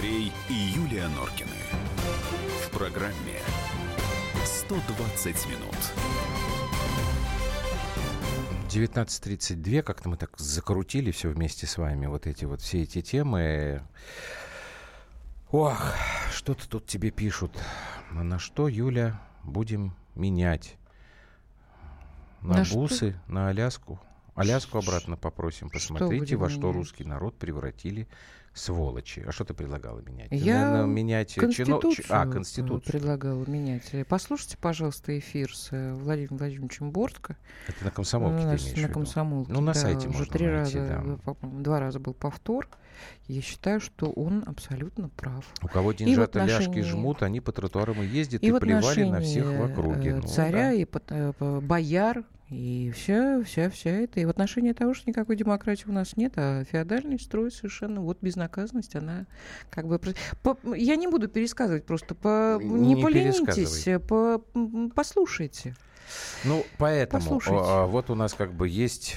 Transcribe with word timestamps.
Андрей 0.00 0.32
и 0.48 0.54
Юлия 0.54 1.08
Норкины. 1.08 1.50
В 2.64 2.70
программе 2.70 3.38
120 4.46 5.46
минут. 5.46 5.76
19.32, 8.70 9.82
как-то 9.82 10.08
мы 10.08 10.16
так 10.16 10.38
закрутили 10.38 11.10
все 11.10 11.28
вместе 11.28 11.66
с 11.66 11.76
вами, 11.76 12.06
вот 12.06 12.26
эти 12.26 12.46
вот 12.46 12.62
все 12.62 12.84
эти 12.84 13.02
темы. 13.02 13.82
Ох, 15.50 15.92
что-то 16.32 16.66
тут 16.66 16.86
тебе 16.86 17.10
пишут. 17.10 17.52
На 18.10 18.38
что, 18.38 18.68
Юля, 18.68 19.20
будем 19.44 19.94
менять? 20.14 20.78
На, 22.40 22.60
на 22.60 22.64
бусы, 22.72 23.10
что? 23.10 23.32
на 23.32 23.48
Аляску? 23.48 24.00
Аляску 24.34 24.78
обратно 24.78 25.18
попросим. 25.18 25.68
Посмотрите, 25.68 26.36
во 26.36 26.48
что 26.48 26.72
русский 26.72 27.04
народ 27.04 27.36
превратили 27.36 28.08
сволочи. 28.52 29.24
А 29.26 29.32
что 29.32 29.44
ты 29.44 29.54
предлагала 29.54 30.00
менять? 30.00 30.28
Я 30.30 30.70
Наверное, 30.70 30.86
менять 30.86 31.34
конституцию, 31.34 32.04
чино... 32.04 32.22
а, 32.22 32.26
конституцию 32.26 32.92
предлагала 32.92 33.44
менять. 33.46 33.94
Послушайте, 34.08 34.58
пожалуйста, 34.60 35.18
эфир 35.18 35.54
с 35.54 35.68
э, 35.72 35.94
Владимиром 35.94 36.38
Владимировичем 36.38 36.90
Бортко. 36.90 37.36
Это 37.68 37.84
на 37.84 37.90
комсомолке 37.90 38.44
на, 38.44 38.56
ты 38.56 38.64
имеешь 38.64 38.82
на 38.82 38.88
комсомолке. 38.88 39.52
Ну, 39.52 39.60
на 39.60 39.72
да, 39.72 39.80
сайте 39.80 40.08
уже 40.08 40.18
можно 40.18 40.32
три 40.32 40.46
найти, 40.46 40.78
раза, 40.78 41.18
да. 41.24 41.34
Два 41.42 41.80
раза 41.80 42.00
был 42.00 42.14
повтор. 42.14 42.68
Я 43.28 43.40
считаю, 43.40 43.80
что 43.80 44.10
он 44.10 44.42
абсолютно 44.46 45.08
прав. 45.08 45.44
У 45.62 45.68
кого 45.68 45.92
деньжат 45.92 46.36
отношении... 46.36 46.76
ляжки 46.76 46.82
жмут, 46.82 47.22
они 47.22 47.40
по 47.40 47.52
тротуарам 47.52 48.02
и 48.02 48.06
ездят 48.06 48.42
и, 48.42 48.48
и 48.48 48.52
плевали 48.52 49.04
на 49.04 49.20
всех 49.20 49.46
в 49.46 49.62
округе. 49.62 50.16
Ну, 50.16 50.22
царя 50.22 50.72
ну, 50.72 50.86
да. 51.08 51.30
и 51.30 51.60
бояр 51.60 52.24
и 52.50 52.90
все, 52.90 53.42
вся, 53.44 53.70
вся 53.70 53.90
это. 53.90 54.18
И 54.18 54.24
в 54.24 54.28
отношении 54.28 54.72
того, 54.72 54.92
что 54.92 55.08
никакой 55.08 55.36
демократии 55.36 55.84
у 55.86 55.92
нас 55.92 56.16
нет, 56.16 56.32
а 56.36 56.64
феодальный 56.64 57.18
строй 57.20 57.52
совершенно, 57.52 58.00
вот 58.00 58.18
безнаказанность, 58.20 58.96
она 58.96 59.26
как 59.70 59.86
бы... 59.86 60.00
По, 60.42 60.58
я 60.74 60.96
не 60.96 61.06
буду 61.06 61.28
пересказывать 61.28 61.86
просто, 61.86 62.16
по, 62.16 62.58
не, 62.60 62.94
не 62.94 63.02
поленитесь, 63.02 63.86
по, 64.08 64.42
послушайте. 64.94 65.76
Ну, 66.44 66.66
поэтому 66.76 67.22
послушайте. 67.22 67.60
А, 67.62 67.86
вот 67.86 68.10
у 68.10 68.16
нас 68.16 68.34
как 68.34 68.52
бы 68.52 68.68
есть 68.68 69.16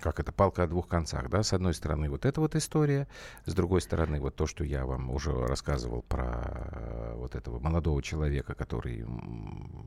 как 0.00 0.20
это, 0.20 0.32
палка 0.32 0.64
о 0.64 0.66
двух 0.66 0.86
концах, 0.86 1.30
да, 1.30 1.42
с 1.42 1.54
одной 1.54 1.72
стороны 1.72 2.10
вот 2.10 2.26
эта 2.26 2.38
вот 2.38 2.54
история, 2.54 3.08
с 3.46 3.54
другой 3.54 3.80
стороны 3.80 4.20
вот 4.20 4.36
то, 4.36 4.46
что 4.46 4.62
я 4.62 4.84
вам 4.84 5.10
уже 5.10 5.32
рассказывал 5.32 6.02
про 6.02 7.14
вот 7.16 7.34
этого 7.34 7.58
молодого 7.58 8.02
человека, 8.02 8.54
который 8.54 9.06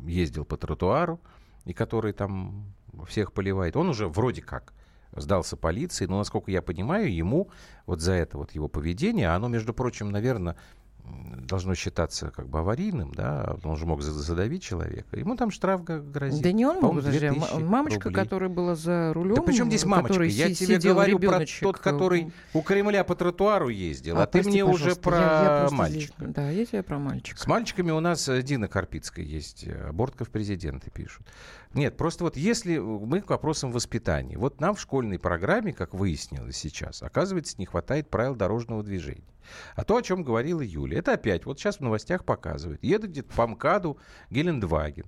ездил 0.08 0.44
по 0.44 0.58
тротуару, 0.58 1.20
и 1.68 1.74
который 1.74 2.14
там 2.14 2.74
всех 3.08 3.34
поливает, 3.34 3.76
он 3.76 3.90
уже 3.90 4.08
вроде 4.08 4.42
как 4.42 4.74
сдался 5.16 5.58
полиции, 5.58 6.06
но, 6.06 6.18
насколько 6.18 6.52
я 6.52 6.62
понимаю, 6.62 7.14
ему 7.14 7.50
вот 7.86 8.02
за 8.02 8.14
это 8.14 8.38
вот 8.38 8.52
его 8.52 8.68
поведение, 8.68 9.30
оно, 9.30 9.48
между 9.48 9.74
прочим, 9.74 10.10
наверное, 10.10 10.56
должно 11.48 11.76
считаться 11.76 12.30
как 12.30 12.48
бы 12.50 12.60
аварийным, 12.60 13.14
да, 13.14 13.56
он 13.64 13.78
же 13.78 13.86
мог 13.86 14.02
задавить 14.02 14.62
человека. 14.62 15.18
Ему 15.18 15.36
там 15.36 15.50
штраф 15.50 15.84
грозит. 15.84 16.42
Да 16.42 16.52
не 16.52 16.66
он 16.66 16.82
мог 16.82 17.02
задавить, 17.02 17.54
мамочка, 17.54 18.10
рублей. 18.10 18.24
которая 18.24 18.50
была 18.50 18.76
за 18.76 19.14
рулем. 19.14 19.36
Да 19.36 19.42
причем 19.42 19.68
здесь 19.68 19.86
мамочка? 19.86 20.24
Я 20.24 20.54
тебе 20.54 20.78
говорю 20.78 21.20
про 21.20 21.46
тот, 21.62 21.78
который 21.80 22.32
у 22.54 22.62
Кремля 22.62 23.04
по 23.04 23.16
тротуару 23.16 23.70
ездил, 23.70 24.18
а, 24.18 24.24
а 24.24 24.28
ты 24.28 24.44
мне 24.44 24.64
уже 24.64 24.96
про 24.96 25.18
я, 25.18 25.68
я 25.70 25.76
мальчика. 25.76 26.14
Здесь, 26.18 26.36
да, 26.36 26.50
я 26.50 26.66
тебе 26.66 26.84
про 26.84 27.00
мальчика. 27.00 27.40
С 27.40 27.48
мальчиками 27.48 27.92
у 27.92 28.00
нас 28.00 28.28
э, 28.28 28.42
Дина 28.42 28.68
Карпицкая 28.68 29.26
есть, 29.26 29.66
Бортка 29.92 30.26
в 30.26 30.30
президенты 30.30 30.92
пишут. 30.92 31.26
Нет, 31.74 31.98
просто 31.98 32.24
вот 32.24 32.38
если 32.38 32.78
мы 32.78 33.22
к 33.22 33.30
вопросам 33.30 33.72
воспитания. 33.72 34.38
Вот 34.38 34.60
нам 34.60 34.76
в 34.76 34.82
школьной 34.82 35.20
программе, 35.20 35.74
как 35.74 35.94
выяснилось 35.94 36.58
сейчас, 36.58 37.04
оказывается, 37.04 37.56
не 37.58 37.66
хватает 37.66 38.10
правил 38.10 38.36
дорожного 38.36 38.84
движения. 38.84 39.24
А 39.76 39.84
то, 39.84 39.98
о 39.98 40.02
чем 40.02 40.24
говорила 40.24 40.62
Юля, 40.62 41.00
это 41.00 41.14
опять, 41.14 41.46
вот 41.46 41.60
сейчас 41.60 41.78
в 41.78 41.82
новостях 41.82 42.26
показывают. 42.26 42.84
Едет 42.84 43.12
где-то 43.12 43.34
по 43.34 43.48
МКАДу 43.48 43.98
Гелендваген. 44.30 45.06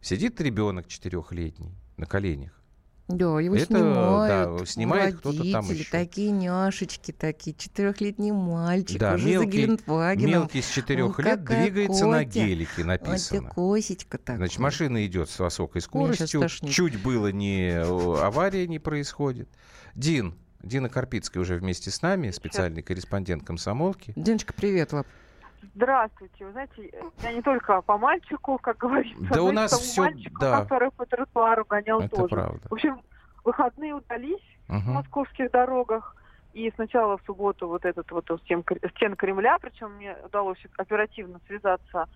Сидит 0.00 0.40
ребенок 0.40 0.86
четырехлетний 0.86 1.74
на 1.96 2.06
коленях. 2.06 2.58
Да, 3.08 3.40
его 3.40 3.56
это, 3.56 3.64
снимают. 3.64 4.58
Да, 4.58 4.66
снимает 4.66 5.16
кто-то 5.16 5.50
там 5.50 5.64
еще. 5.70 5.90
такие 5.90 6.30
няшечки, 6.30 7.10
такие, 7.10 7.56
четырехлетний 7.56 8.32
мальчик, 8.32 8.98
да, 9.00 9.14
уже 9.14 9.26
мелкий, 9.26 9.66
за 9.66 10.16
мелкий 10.16 10.60
с 10.60 10.68
четырех 10.68 11.18
лет 11.18 11.42
двигается 11.42 12.04
Котя. 12.04 12.10
на 12.10 12.24
гелике, 12.24 12.84
написано. 12.84 13.50
Вот 13.56 13.76
косечка 13.76 14.18
такая. 14.18 14.36
Значит, 14.36 14.58
машина 14.58 15.06
идет 15.06 15.30
с 15.30 15.38
высокой 15.38 15.80
скоростью, 15.80 16.46
чуть 16.68 17.00
было 17.02 17.32
не 17.32 17.70
э, 17.70 18.20
авария 18.20 18.68
не 18.68 18.78
происходит. 18.78 19.48
Дин, 19.94 20.34
Дина 20.62 20.88
Карпицкая 20.88 21.42
уже 21.42 21.56
вместе 21.56 21.90
с 21.90 22.02
нами, 22.02 22.30
специальный 22.30 22.82
корреспондент 22.82 23.44
комсомолки. 23.44 24.12
Диночка, 24.16 24.52
привет, 24.52 24.92
Лап. 24.92 25.06
Здравствуйте. 25.74 26.46
Вы 26.46 26.52
знаете, 26.52 26.90
я 27.22 27.32
не 27.32 27.42
только 27.42 27.82
по 27.82 27.98
мальчику, 27.98 28.58
как 28.58 28.78
говорится, 28.78 29.24
да 29.30 29.42
у 29.42 29.52
нас 29.52 29.72
все, 29.72 30.02
мальчику, 30.02 30.40
да. 30.40 30.60
который 30.60 30.90
по 30.92 31.06
тротуару 31.06 31.64
гонял 31.64 32.00
Это 32.00 32.16
тоже. 32.16 32.28
правда. 32.28 32.68
В 32.68 32.72
общем, 32.72 33.00
выходные 33.44 33.94
удались 33.94 34.42
угу. 34.68 34.78
в 34.78 34.86
московских 34.88 35.50
дорогах. 35.50 36.14
И 36.54 36.72
сначала 36.74 37.18
в 37.18 37.22
субботу 37.24 37.68
вот 37.68 37.84
этот 37.84 38.10
вот 38.10 38.24
стен, 38.44 38.64
стен 38.96 39.14
Кремля, 39.16 39.58
причем 39.60 39.92
мне 39.92 40.16
удалось 40.24 40.58
оперативно 40.76 41.40
связаться 41.46 42.08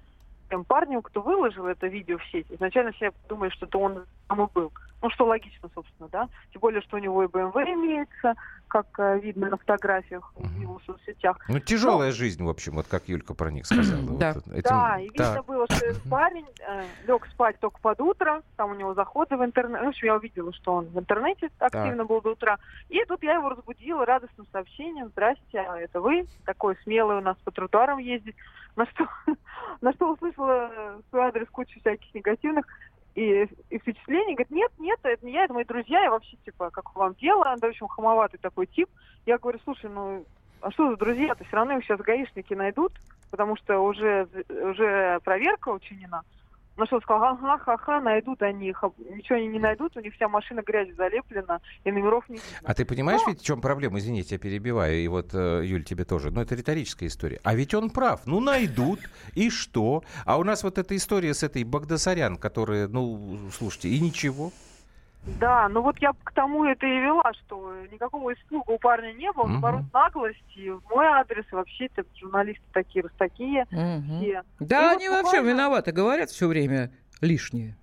с 0.46 0.48
тем 0.50 0.64
парнем, 0.64 1.02
кто 1.02 1.20
выложил 1.20 1.66
это 1.66 1.86
видео 1.86 2.18
в 2.18 2.24
сеть. 2.32 2.46
Изначально 2.50 2.92
все 2.92 3.12
думали, 3.28 3.50
что 3.50 3.66
это 3.66 3.78
он 3.78 4.04
там 4.28 4.42
и 4.42 4.48
был. 4.52 4.72
Ну, 5.02 5.10
что 5.10 5.26
логично, 5.26 5.68
собственно, 5.74 6.08
да. 6.08 6.28
Тем 6.52 6.60
более, 6.60 6.80
что 6.80 6.96
у 6.96 7.00
него 7.00 7.24
и 7.24 7.26
БМВ 7.26 7.56
имеется, 7.56 8.34
как 8.68 8.86
э, 8.98 9.18
видно 9.18 9.50
на 9.50 9.56
фотографиях 9.56 10.32
в 10.36 10.60
его 10.60 10.80
соцсетях. 10.86 11.38
Ну, 11.48 11.58
тяжелая 11.58 12.10
Но... 12.10 12.14
жизнь, 12.14 12.42
в 12.44 12.48
общем, 12.48 12.74
вот 12.74 12.86
как 12.86 13.08
Юлька 13.08 13.34
про 13.34 13.50
них 13.50 13.66
сказала. 13.66 14.18
Да, 14.18 14.34
вот 14.34 14.46
этим... 14.46 14.62
да 14.62 15.00
и 15.00 15.04
видно 15.04 15.34
да. 15.34 15.42
было, 15.42 15.66
что 15.66 16.08
парень 16.08 16.46
э, 16.60 16.84
лег 17.08 17.26
спать 17.26 17.58
только 17.58 17.80
под 17.80 18.00
утро, 18.00 18.42
там 18.56 18.70
у 18.70 18.74
него 18.74 18.94
заходы 18.94 19.36
в 19.36 19.44
интернет. 19.44 19.80
Ну, 19.80 19.86
в 19.86 19.88
общем, 19.88 20.06
я 20.06 20.14
увидела, 20.14 20.52
что 20.52 20.74
он 20.74 20.86
в 20.86 20.98
интернете 20.98 21.50
активно 21.58 21.96
так. 21.96 22.06
был 22.06 22.20
до 22.20 22.30
утра. 22.30 22.58
И 22.88 23.04
тут 23.04 23.24
я 23.24 23.34
его 23.34 23.48
разбудила 23.48 24.06
радостным 24.06 24.46
сообщением. 24.52 25.08
Здрасте, 25.08 25.58
а 25.58 25.78
это 25.78 26.00
вы? 26.00 26.26
Такой 26.44 26.76
смелый 26.84 27.18
у 27.18 27.22
нас 27.22 27.36
по 27.44 27.50
тротуарам 27.50 27.98
ездить. 27.98 28.36
На 28.76 28.86
что, 28.86 29.06
на 29.80 29.92
что 29.94 30.12
услышала 30.12 30.70
свой 31.10 31.22
адрес 31.22 31.48
кучу 31.50 31.80
всяких 31.80 32.14
негативных 32.14 32.66
и, 33.14 33.46
и 33.68 33.78
впечатление, 33.78 34.34
говорит, 34.34 34.50
это 35.22 35.26
не 35.26 35.32
я, 35.32 35.44
это 35.44 35.54
мои 35.54 35.64
друзья, 35.64 36.02
я 36.02 36.10
вообще, 36.10 36.36
типа, 36.44 36.70
как 36.70 36.94
вам 36.96 37.14
дело, 37.14 37.44
в 37.44 37.64
общем, 37.64 37.88
хамоватый 37.88 38.40
такой 38.40 38.66
тип. 38.66 38.88
Я 39.24 39.38
говорю, 39.38 39.60
слушай, 39.64 39.88
ну, 39.88 40.24
а 40.60 40.70
что 40.72 40.90
за 40.90 40.96
друзья-то? 40.96 41.44
Все 41.44 41.56
равно 41.56 41.78
их 41.78 41.84
сейчас 41.84 42.00
гаишники 42.00 42.54
найдут, 42.54 42.92
потому 43.30 43.56
что 43.56 43.78
уже, 43.80 44.28
уже 44.48 45.20
проверка 45.24 45.70
учинена. 45.70 46.22
Ну 46.74 46.86
что, 46.86 47.00
сказал, 47.00 47.34
ага, 47.34 47.58
ха-ха, 47.58 48.00
найдут 48.00 48.40
они 48.40 48.70
их. 48.70 48.82
Ничего 49.10 49.36
они 49.36 49.46
не 49.46 49.58
найдут, 49.58 49.94
у 49.94 50.00
них 50.00 50.14
вся 50.14 50.26
машина 50.26 50.62
грязью 50.62 50.96
залеплена, 50.96 51.60
и 51.84 51.92
номеров 51.92 52.26
не 52.30 52.36
видно. 52.36 52.50
А 52.64 52.72
ты 52.72 52.86
понимаешь 52.86 53.20
Но... 53.26 53.32
ведь, 53.32 53.42
в 53.42 53.44
чем 53.44 53.60
проблема? 53.60 53.98
Извините, 53.98 54.36
я 54.36 54.38
перебиваю, 54.38 54.96
и 54.96 55.06
вот, 55.06 55.34
э, 55.34 55.62
Юль, 55.66 55.84
тебе 55.84 56.04
тоже. 56.04 56.30
Но 56.30 56.40
это 56.40 56.54
риторическая 56.54 57.08
история. 57.08 57.40
А 57.44 57.54
ведь 57.54 57.74
он 57.74 57.90
прав. 57.90 58.22
Ну, 58.24 58.40
найдут, 58.40 59.00
и 59.34 59.50
что? 59.50 60.02
А 60.24 60.38
у 60.38 60.44
нас 60.44 60.62
вот 60.62 60.78
эта 60.78 60.96
история 60.96 61.34
с 61.34 61.42
этой 61.42 61.62
Багдасарян, 61.64 62.38
которая, 62.38 62.88
ну, 62.88 63.38
слушайте, 63.52 63.90
и 63.90 64.00
ничего. 64.00 64.50
Да, 65.24 65.68
ну 65.68 65.82
вот 65.82 65.98
я 65.98 66.12
к 66.24 66.32
тому 66.32 66.64
это 66.64 66.84
и 66.84 66.98
вела, 67.00 67.32
что 67.44 67.74
никакого 67.92 68.32
испуга 68.34 68.72
у 68.72 68.78
парня 68.78 69.12
не 69.12 69.30
было, 69.32 69.44
угу. 69.44 69.52
наоборот, 69.52 69.82
наглость, 69.92 70.56
и 70.56 70.70
в 70.70 70.82
мой 70.90 71.06
адрес, 71.06 71.44
вообще 71.52 71.86
это 71.86 72.04
журналисты 72.18 72.64
такие, 72.72 73.04
раз 73.04 73.12
такие. 73.18 73.62
Угу. 73.70 74.18
Все. 74.18 74.42
Да, 74.58 74.92
и 74.92 74.96
они 74.96 75.08
вот 75.08 75.18
буквально... 75.18 75.22
вообще 75.22 75.42
виноваты, 75.42 75.92
говорят 75.92 76.30
все 76.30 76.48
время 76.48 76.90
лишнее 77.20 77.76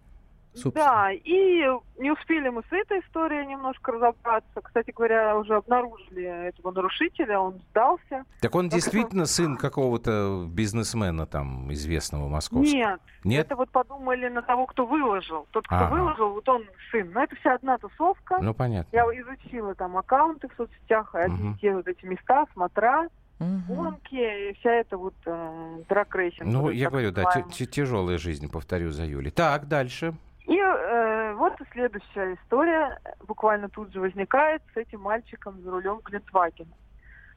собственно. 0.53 0.85
Да, 0.85 1.11
и 1.11 1.65
не 1.97 2.11
успели 2.11 2.49
мы 2.49 2.63
с 2.69 2.71
этой 2.71 2.99
историей 3.01 3.45
немножко 3.45 3.91
разобраться. 3.91 4.61
Кстати 4.61 4.91
говоря, 4.91 5.37
уже 5.37 5.55
обнаружили 5.55 6.23
этого 6.23 6.71
нарушителя, 6.71 7.39
он 7.39 7.59
сдался. 7.69 8.25
Так 8.41 8.55
он 8.55 8.69
так 8.69 8.79
действительно 8.79 9.23
это... 9.23 9.31
сын 9.31 9.57
какого-то 9.57 10.45
бизнесмена 10.47 11.25
там 11.25 11.71
известного 11.73 12.27
московского? 12.27 12.77
Нет, 12.77 12.99
Нет, 13.23 13.45
это 13.45 13.55
вот 13.55 13.69
подумали 13.69 14.27
на 14.29 14.41
того, 14.41 14.65
кто 14.65 14.85
выложил. 14.85 15.47
Тот, 15.51 15.65
кто 15.65 15.75
ага. 15.75 15.93
выложил, 15.93 16.33
вот 16.33 16.47
он 16.49 16.65
сын. 16.91 17.11
Но 17.13 17.23
это 17.23 17.35
вся 17.37 17.55
одна 17.55 17.77
тусовка. 17.77 18.39
Ну, 18.41 18.53
понятно. 18.53 18.95
Я 18.95 19.03
изучила 19.21 19.75
там 19.75 19.97
аккаунты 19.97 20.47
в 20.49 20.53
соцсетях, 20.55 21.13
угу. 21.13 21.57
те 21.61 21.75
вот 21.75 21.87
эти 21.87 22.05
места, 22.05 22.45
смотра. 22.53 23.07
Угу. 23.39 23.73
Гонки 23.73 24.49
и 24.49 24.53
вся 24.59 24.71
эта 24.71 24.97
вот 24.97 25.13
э, 25.25 25.83
дракрейсинг. 25.87 26.45
Ну, 26.45 26.69
я 26.69 26.89
говорю, 26.89 27.11
да, 27.11 27.23
тяжелая 27.49 28.17
жизнь, 28.17 28.51
повторю 28.51 28.91
за 28.91 29.05
Юлей. 29.05 29.31
Так, 29.31 29.69
дальше. 29.69 30.13
И 30.49 30.57
э, 30.57 31.33
вот 31.35 31.53
следующая 31.71 32.33
история 32.33 32.99
буквально 33.27 33.69
тут 33.69 33.93
же 33.93 33.99
возникает 33.99 34.63
с 34.73 34.77
этим 34.77 35.01
мальчиком 35.01 35.61
за 35.61 35.69
рулем 35.69 35.99
Глинтвагена. 36.03 36.73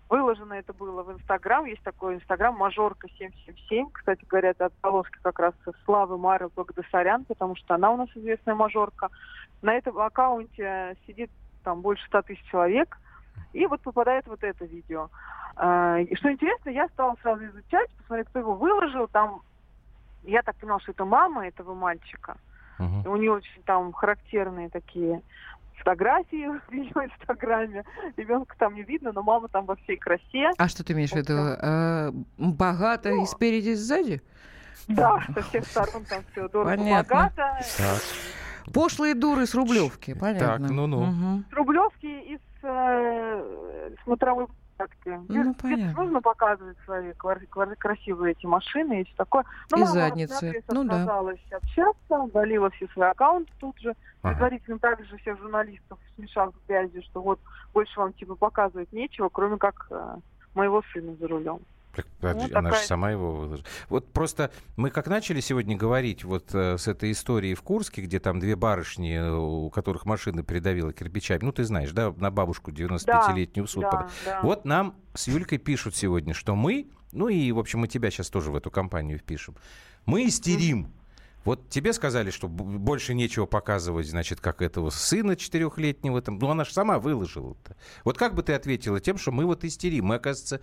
Выложено 0.08 0.54
это 0.54 0.72
было 0.72 1.02
в 1.02 1.12
Инстаграм. 1.12 1.66
Есть 1.66 1.82
такой 1.82 2.14
Инстаграм 2.14 2.56
Мажорка 2.56 3.08
777. 3.18 3.90
Кстати 3.92 4.24
говоря, 4.24 4.50
это 4.50 4.66
отголоски 4.66 5.18
как 5.22 5.38
раз 5.40 5.52
Славы 5.84 6.16
Мары 6.16 6.48
Багдасарян, 6.56 7.26
потому 7.26 7.54
что 7.54 7.74
она 7.74 7.90
у 7.90 7.98
нас 7.98 8.08
известная 8.14 8.54
мажорка. 8.54 9.10
На 9.60 9.74
этом 9.74 9.98
аккаунте 9.98 10.96
сидит 11.06 11.30
там 11.64 11.82
больше 11.82 12.06
ста 12.06 12.22
тысяч 12.22 12.42
человек. 12.50 12.96
И 13.52 13.66
вот 13.66 13.82
попадает 13.82 14.26
вот 14.26 14.42
это 14.42 14.64
видео. 14.64 15.10
А, 15.56 15.98
и 15.98 16.14
что 16.14 16.32
интересно, 16.32 16.70
я 16.70 16.88
стала 16.88 17.14
сразу 17.20 17.44
изучать, 17.44 17.90
посмотреть, 17.98 18.28
кто 18.28 18.38
его 18.38 18.54
выложил. 18.54 19.06
Там, 19.08 19.42
я 20.22 20.40
так 20.40 20.56
поняла, 20.56 20.80
что 20.80 20.92
это 20.92 21.04
мама 21.04 21.46
этого 21.46 21.74
мальчика. 21.74 22.38
Uh-huh. 22.78 23.04
И 23.04 23.08
у 23.08 23.16
нее 23.16 23.32
очень 23.32 23.62
там 23.64 23.92
характерные 23.92 24.68
такие 24.70 25.22
фотографии 25.76 26.48
в 26.68 26.72
ее 26.72 26.90
инстаграме. 26.90 27.84
Ребенка 28.16 28.54
там 28.58 28.74
не 28.74 28.82
видно, 28.82 29.12
но 29.12 29.22
мама 29.22 29.48
там 29.48 29.66
во 29.66 29.76
всей 29.76 29.96
красе. 29.96 30.50
А 30.56 30.68
что 30.68 30.84
ты 30.84 30.92
имеешь 30.92 31.10
в 31.10 31.16
виду? 31.16 31.34
Э, 31.34 32.10
богато 32.38 33.10
ну, 33.10 33.22
и 33.22 33.26
спереди, 33.26 33.70
и 33.70 33.74
сзади? 33.74 34.22
Да, 34.88 35.22
со 35.34 35.42
всех 35.42 35.64
сторон 35.66 36.04
там 36.04 36.22
все 36.32 36.48
дорого-богато. 36.48 37.58
Пошлые 38.72 39.14
дуры 39.14 39.46
с 39.46 39.54
Рублевки, 39.54 40.14
понятно. 40.14 40.68
Так, 40.68 40.70
ну-ну. 40.70 41.02
Угу. 41.02 41.44
С 41.50 41.52
Рублевки 41.52 42.06
из 42.06 42.40
э, 42.62 43.90
смотровой 44.04 44.46
площадки. 44.82 45.20
Ну, 45.28 45.54
понятно. 45.54 46.02
Нужно 46.02 46.20
показывать 46.20 46.76
свои 46.84 47.12
красивые 47.78 48.32
эти 48.32 48.46
машины 48.46 49.02
и 49.02 49.04
все 49.04 49.14
такое. 49.16 49.44
Но 49.70 49.78
ну, 49.78 49.84
и 49.84 49.86
задницы. 49.86 50.64
Ну 50.68 50.84
да. 50.84 51.20
общаться, 51.52 52.18
удалила 52.18 52.70
все 52.70 52.86
свои 52.88 53.10
аккаунты 53.10 53.52
тут 53.58 53.78
же. 53.78 53.94
Ага. 54.22 54.34
Предварительно 54.34 54.78
также 54.78 55.16
всех 55.18 55.38
журналистов 55.38 55.98
смешав 56.14 56.54
в 56.54 56.68
грязи, 56.68 57.02
что 57.02 57.22
вот 57.22 57.40
больше 57.74 57.98
вам 57.98 58.12
типа 58.12 58.34
показывать 58.34 58.92
нечего, 58.92 59.28
кроме 59.28 59.58
как 59.58 59.86
э, 59.90 60.16
моего 60.54 60.82
сына 60.92 61.14
за 61.16 61.28
рулем. 61.28 61.60
Подожди, 61.92 62.52
ну, 62.52 62.58
она 62.58 62.70
такая... 62.70 62.82
же 62.82 62.86
сама 62.86 63.10
его 63.10 63.34
выложила. 63.34 63.66
Вот 63.88 64.12
просто 64.12 64.50
мы 64.76 64.90
как 64.90 65.08
начали 65.08 65.40
сегодня 65.40 65.76
говорить 65.76 66.24
вот 66.24 66.54
э, 66.54 66.78
с 66.78 66.88
этой 66.88 67.12
историей 67.12 67.54
в 67.54 67.62
Курске, 67.62 68.02
где 68.02 68.18
там 68.18 68.40
две 68.40 68.56
барышни, 68.56 69.14
э, 69.14 69.30
у 69.30 69.70
которых 69.70 70.06
машины 70.06 70.42
придавило 70.42 70.92
кирпичами. 70.92 71.40
Ну, 71.42 71.52
ты 71.52 71.64
знаешь, 71.64 71.92
да, 71.92 72.12
на 72.16 72.30
бабушку 72.30 72.70
95-летнюю 72.70 73.66
да, 73.66 73.70
суд. 73.70 73.82
Да, 73.82 74.10
да. 74.24 74.40
Вот 74.42 74.64
нам 74.64 74.96
с 75.14 75.28
Юлькой 75.28 75.58
пишут 75.58 75.94
сегодня, 75.94 76.32
что 76.34 76.54
мы, 76.54 76.88
ну 77.12 77.28
и, 77.28 77.52
в 77.52 77.58
общем, 77.58 77.80
мы 77.80 77.88
тебя 77.88 78.10
сейчас 78.10 78.30
тоже 78.30 78.50
в 78.50 78.56
эту 78.56 78.70
компанию 78.70 79.18
впишем, 79.18 79.56
мы 80.06 80.26
истерим. 80.26 80.92
Вот 81.44 81.68
тебе 81.68 81.92
сказали, 81.92 82.30
что 82.30 82.46
больше 82.48 83.14
нечего 83.14 83.46
показывать, 83.46 84.06
значит, 84.08 84.40
как 84.40 84.62
этого 84.62 84.90
сына 84.90 85.34
четырехлетнего. 85.34 86.22
Там. 86.22 86.38
Ну, 86.38 86.48
она 86.48 86.64
же 86.64 86.72
сама 86.72 87.00
выложила-то. 87.00 87.76
Вот 88.04 88.16
как 88.16 88.34
бы 88.34 88.44
ты 88.44 88.52
ответила 88.52 89.00
тем, 89.00 89.18
что 89.18 89.32
мы 89.32 89.44
вот 89.44 89.64
истерим? 89.64 90.06
Мы, 90.06 90.16
оказывается, 90.16 90.60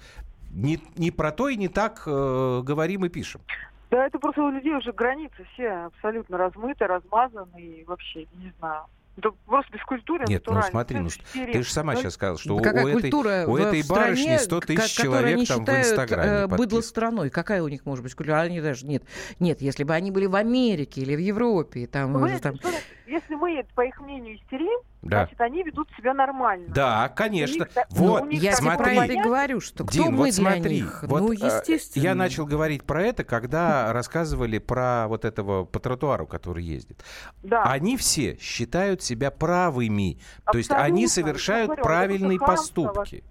не, 0.51 0.79
не 0.97 1.11
про 1.11 1.31
то 1.31 1.49
и 1.49 1.57
не 1.57 1.67
так 1.67 2.03
э, 2.05 2.61
говорим 2.63 3.05
и 3.05 3.09
пишем. 3.09 3.41
Да, 3.89 4.05
это 4.05 4.19
просто 4.19 4.43
у 4.43 4.51
людей 4.51 4.73
уже 4.75 4.91
границы 4.91 5.45
все 5.53 5.69
абсолютно 5.85 6.37
размыты, 6.37 6.85
размазаны 6.85 7.59
и 7.59 7.83
вообще, 7.85 8.27
не 8.35 8.53
знаю. 8.59 8.85
Это 9.17 9.31
просто 9.45 9.73
бескультура 9.73 10.25
Нет, 10.27 10.43
ну 10.47 10.61
смотри, 10.61 10.99
ну, 10.99 11.09
ты 11.33 11.61
же 11.61 11.69
сама 11.69 11.95
сейчас 11.95 12.13
сказала, 12.13 12.37
что 12.37 12.57
да 12.59 12.71
у, 12.71 12.85
у, 12.85 12.87
этой, 12.87 13.45
у 13.45 13.57
этой 13.57 13.83
барышни 13.87 14.37
100 14.37 14.59
тысяч 14.61 14.95
человек 14.95 15.45
там 15.47 15.65
в 15.65 15.69
Инстаграме 15.69 16.31
э, 16.31 16.47
быдло 16.47 16.79
страной. 16.81 17.29
Какая 17.29 17.61
у 17.61 17.67
них 17.67 17.85
может 17.85 18.03
быть 18.03 18.15
культура? 18.15 18.39
Они 18.39 18.61
даже 18.61 18.85
нет. 18.85 19.03
Нет, 19.39 19.61
если 19.61 19.83
бы 19.83 19.93
они 19.93 20.11
были 20.11 20.27
в 20.27 20.35
Америке 20.35 21.01
или 21.01 21.15
в 21.15 21.19
Европе, 21.19 21.87
там... 21.87 22.13
Вы, 22.13 22.39
там... 22.39 22.55
Что, 22.55 22.69
если 23.07 23.35
мы, 23.35 23.65
по 23.75 23.81
их 23.81 23.99
мнению, 23.99 24.37
истерим, 24.37 24.79
да. 25.01 25.19
значит, 25.19 25.39
они 25.39 25.63
ведут 25.63 25.89
себя 25.95 26.13
нормально. 26.13 26.67
Да, 26.69 27.09
конечно. 27.09 27.63
Них, 27.63 27.69
вот, 27.89 28.25
ну, 28.25 28.29
я 28.31 28.53
смотри. 28.53 28.95
про 28.95 29.05
это 29.05 29.23
говорю, 29.23 29.61
что 29.61 29.85
кто 29.85 29.93
Дин, 29.93 30.11
мы 30.11 30.25
вот 30.25 30.33
смотри, 30.33 30.61
для 30.61 30.71
них? 30.71 31.03
Вот, 31.03 31.21
ну, 31.21 31.31
э, 31.31 31.35
естественно. 31.35 32.03
Я 32.03 32.15
начал 32.15 32.45
говорить 32.45 32.83
про 32.83 33.03
это, 33.03 33.23
когда 33.23 33.93
рассказывали 33.93 34.57
про 34.57 35.07
вот 35.07 35.23
этого 35.23 35.63
по 35.63 35.79
тротуару, 35.79 36.27
который 36.27 36.63
ездит. 36.63 37.03
Да. 37.43 37.63
Они 37.63 37.95
все 37.95 38.37
считают 38.39 39.01
себя 39.01 39.31
правыми. 39.31 40.19
Абсолютно. 40.43 40.51
То 40.51 40.57
есть 40.57 40.71
они 40.71 41.07
совершают 41.07 41.67
говорю, 41.67 41.83
правильные 41.83 42.39
поступки. 42.39 43.23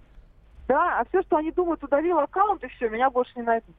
Да, 0.67 0.99
а 0.99 1.05
все, 1.09 1.21
что 1.23 1.37
они 1.37 1.51
думают, 1.51 1.83
удалил 1.83 2.19
аккаунт, 2.19 2.63
и 2.63 2.67
все, 2.67 2.89
меня 2.89 3.09
больше 3.09 3.31
не 3.35 3.43
найдут. 3.43 3.75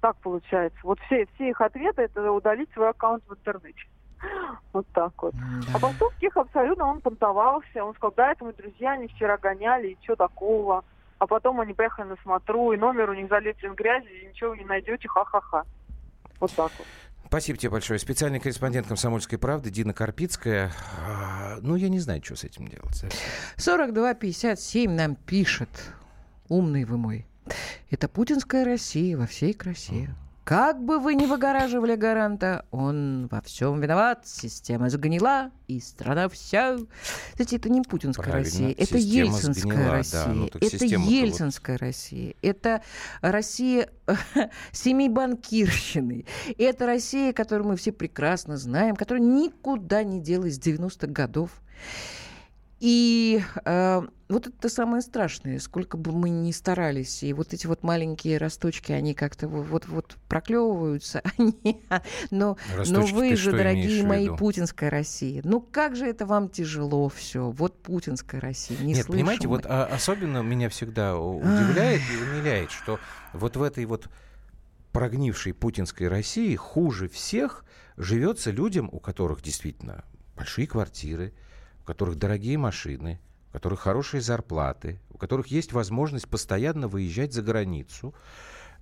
Так 0.00 0.16
получается. 0.18 0.78
Вот 0.82 0.98
все, 1.06 1.26
все 1.34 1.50
их 1.50 1.60
ответы 1.60 2.02
это 2.02 2.30
удалить 2.30 2.70
свой 2.72 2.90
аккаунт 2.90 3.24
в 3.26 3.32
интернете. 3.32 3.80
Вот 4.72 4.86
так 4.92 5.12
вот. 5.22 5.34
Да. 5.34 5.72
А 5.74 5.78
потом 5.78 6.10
тихо 6.20 6.42
абсолютно 6.42 6.86
он 6.86 7.00
понтовался. 7.00 7.84
Он 7.84 7.94
сказал, 7.94 8.12
да, 8.16 8.32
это 8.32 8.44
мы 8.44 8.52
друзья, 8.52 8.92
они 8.92 9.08
вчера 9.08 9.38
гоняли, 9.38 9.88
и 9.88 9.98
что 10.02 10.16
такого. 10.16 10.84
А 11.18 11.26
потом 11.26 11.60
они 11.60 11.72
поехали 11.72 12.08
на 12.08 12.16
смотру, 12.16 12.72
и 12.72 12.76
номер 12.76 13.10
у 13.10 13.14
них 13.14 13.28
залеплен 13.28 13.74
грязью, 13.74 14.22
и 14.22 14.26
ничего 14.26 14.50
вы 14.50 14.58
не 14.58 14.64
найдете, 14.64 15.08
ха-ха-ха. 15.08 15.64
Вот 16.40 16.52
так 16.52 16.70
вот. 16.78 16.86
Спасибо 17.26 17.58
тебе 17.58 17.70
большое. 17.70 17.98
Специальный 17.98 18.38
корреспондент 18.38 18.86
«Комсомольской 18.86 19.38
правды» 19.38 19.70
Дина 19.70 19.92
Карпицкая. 19.92 20.70
А, 21.04 21.56
ну, 21.60 21.74
я 21.74 21.88
не 21.88 21.98
знаю, 21.98 22.22
что 22.22 22.36
с 22.36 22.44
этим 22.44 22.68
делать. 22.68 23.04
42-57 23.56 24.88
нам 24.88 25.16
пишет. 25.16 25.68
Умный 26.48 26.84
вы 26.84 26.98
мой. 26.98 27.26
Это 27.90 28.08
путинская 28.08 28.64
Россия 28.64 29.16
во 29.16 29.26
всей 29.26 29.54
красе. 29.54 30.14
Как 30.46 30.80
бы 30.80 31.00
вы 31.00 31.16
ни 31.16 31.26
выгораживали 31.26 31.96
гаранта, 31.96 32.66
он 32.70 33.26
во 33.32 33.40
всем 33.40 33.80
виноват. 33.80 34.28
Система 34.28 34.88
загнила, 34.90 35.50
и 35.66 35.80
страна 35.80 36.28
вся... 36.28 36.76
Кстати, 37.32 37.56
это 37.56 37.68
не 37.68 37.82
путинская 37.82 38.30
Правильно. 38.30 38.44
Россия, 38.48 38.70
это 38.70 39.00
Система 39.00 39.24
ельцинская 39.24 39.54
сгнила, 39.54 39.90
Россия. 39.90 40.24
Да, 40.24 40.32
ну, 40.32 40.46
это 40.46 40.86
ельцинская 40.86 41.74
вот... 41.74 41.80
Россия. 41.82 42.34
Это 42.42 42.82
Россия 43.22 43.88
семи 44.70 45.08
банкирщины. 45.08 46.26
Это 46.56 46.86
Россия, 46.86 47.32
которую 47.32 47.70
мы 47.70 47.76
все 47.76 47.90
прекрасно 47.90 48.56
знаем, 48.56 48.94
которая 48.94 49.24
никуда 49.24 50.04
не 50.04 50.20
делась 50.20 50.54
с 50.54 50.60
90-х 50.60 51.08
годов. 51.08 51.50
И 52.78 53.42
э, 53.64 54.02
вот 54.28 54.46
это 54.48 54.68
самое 54.68 55.00
страшное, 55.00 55.58
сколько 55.60 55.96
бы 55.96 56.12
мы 56.12 56.28
ни 56.28 56.52
старались, 56.52 57.22
и 57.22 57.32
вот 57.32 57.54
эти 57.54 57.66
вот 57.66 57.82
маленькие 57.82 58.36
росточки, 58.36 58.92
они 58.92 59.14
как-то 59.14 59.48
вот, 59.48 59.86
вот 59.86 60.16
проклевываются, 60.28 61.22
они, 61.38 61.80
но, 62.30 62.58
но 62.88 63.00
вы 63.06 63.34
же, 63.36 63.52
дорогие 63.52 64.04
мои, 64.04 64.28
путинская 64.28 64.90
Россия, 64.90 65.40
ну 65.42 65.60
как 65.60 65.96
же 65.96 66.06
это 66.06 66.26
вам 66.26 66.50
тяжело 66.50 67.08
все, 67.08 67.50
вот 67.50 67.80
путинская 67.82 68.40
Россия, 68.40 68.76
не 68.78 68.92
Нет, 68.92 69.06
понимаете, 69.06 69.48
вот 69.48 69.64
а, 69.64 69.86
особенно 69.86 70.42
меня 70.42 70.68
всегда 70.68 71.16
удивляет 71.16 72.02
и 72.12 72.22
умиляет, 72.22 72.70
что 72.70 72.98
вот 73.32 73.56
в 73.56 73.62
этой 73.62 73.86
вот 73.86 74.08
прогнившей 74.92 75.54
путинской 75.54 76.08
России 76.08 76.54
хуже 76.56 77.08
всех 77.08 77.64
живется 77.96 78.50
людям, 78.50 78.90
у 78.92 78.98
которых 78.98 79.40
действительно 79.40 80.04
большие 80.34 80.66
квартиры, 80.66 81.32
у 81.86 81.92
которых 81.92 82.16
дорогие 82.16 82.58
машины, 82.58 83.20
у 83.50 83.52
которых 83.52 83.78
хорошие 83.78 84.20
зарплаты, 84.20 84.98
у 85.10 85.18
которых 85.18 85.46
есть 85.46 85.72
возможность 85.72 86.26
постоянно 86.26 86.88
выезжать 86.88 87.32
за 87.32 87.42
границу. 87.42 88.12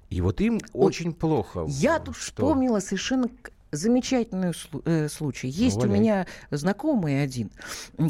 И 0.09 0.23
вот 0.23 0.41
им 0.41 0.55
Ой, 0.73 0.87
очень 0.87 1.13
плохо. 1.13 1.67
Я 1.69 1.99
тут 1.99 2.17
что... 2.17 2.47
вспомнила 2.47 2.81
совершенно 2.81 3.29
замечательный 3.75 4.53
э, 4.85 5.09
случай. 5.09 5.49
Есть 5.49 5.77
ну, 5.77 5.85
у 5.85 5.87
меня 5.87 6.27
знакомый 6.51 7.23
один, 7.23 7.51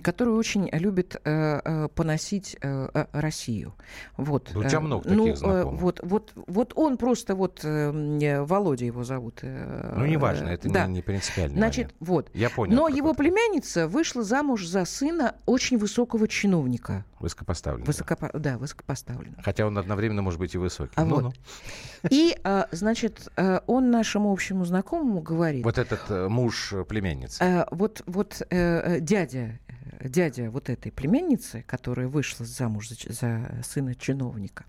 который 0.03 0.35
очень 0.35 0.69
любит 0.73 1.17
э, 1.25 1.61
э, 1.65 1.89
поносить 1.95 2.57
э, 2.61 3.07
Россию. 3.13 3.75
Вот. 4.17 4.55
У 4.55 4.63
тебя 4.65 4.81
много 4.81 5.09
ну, 5.09 5.25
таких 5.25 5.39
знакомых. 5.39 5.81
Вот, 5.81 6.01
вот, 6.03 6.33
вот 6.35 6.73
он 6.77 6.97
просто, 6.97 7.35
вот 7.35 7.65
Володя 7.65 8.85
его 8.85 9.05
зовут. 9.05 9.41
Ну, 9.43 10.07
неважно, 10.07 10.49
это 10.49 10.69
да. 10.69 10.87
не, 10.87 10.95
не 10.95 11.03
принципиально. 11.03 11.57
Значит, 11.57 11.87
момент. 11.87 11.97
вот. 12.01 12.31
Я 12.35 12.51
понял. 12.51 12.77
Но 12.77 12.89
его 12.89 13.15
племянница 13.15 13.89
вышла 13.89 14.23
замуж 14.23 14.67
за 14.67 14.85
сына 14.85 15.35
очень 15.47 15.79
высокого 15.79 16.29
чиновника. 16.29 17.05
Высокопоставленного. 17.21 17.87
Высокопо... 17.87 18.31
Да, 18.35 18.59
высокопоставленного. 18.59 19.43
Хотя 19.43 19.67
он 19.67 19.79
одновременно 19.79 20.23
может 20.23 20.39
быть 20.39 20.55
и 20.55 20.59
высокий. 20.59 20.93
А 20.97 21.05
ну, 21.05 21.15
вот. 21.17 21.23
ну. 21.23 21.33
И, 22.11 22.37
значит, 22.73 23.29
он 23.67 23.91
нашему 23.91 24.31
общему 24.33 24.65
знакомому 24.65 25.21
говорит, 25.23 25.54
говорит. 25.63 25.65
Вот 25.65 25.79
этот 25.79 26.11
э, 26.11 26.29
муж 26.29 26.73
э, 26.73 26.85
племянницы. 26.85 27.43
Э, 27.43 27.67
вот 27.71 28.03
вот 28.07 28.43
э, 28.51 29.01
дядя, 29.01 29.59
дядя 30.03 30.51
вот 30.51 30.71
этой 30.71 30.93
племянницы, 30.93 31.65
которая 31.67 32.09
вышла 32.09 32.47
замуж 32.47 32.89
за, 32.89 33.13
за 33.13 33.63
сына 33.63 33.95
чиновника, 33.95 34.65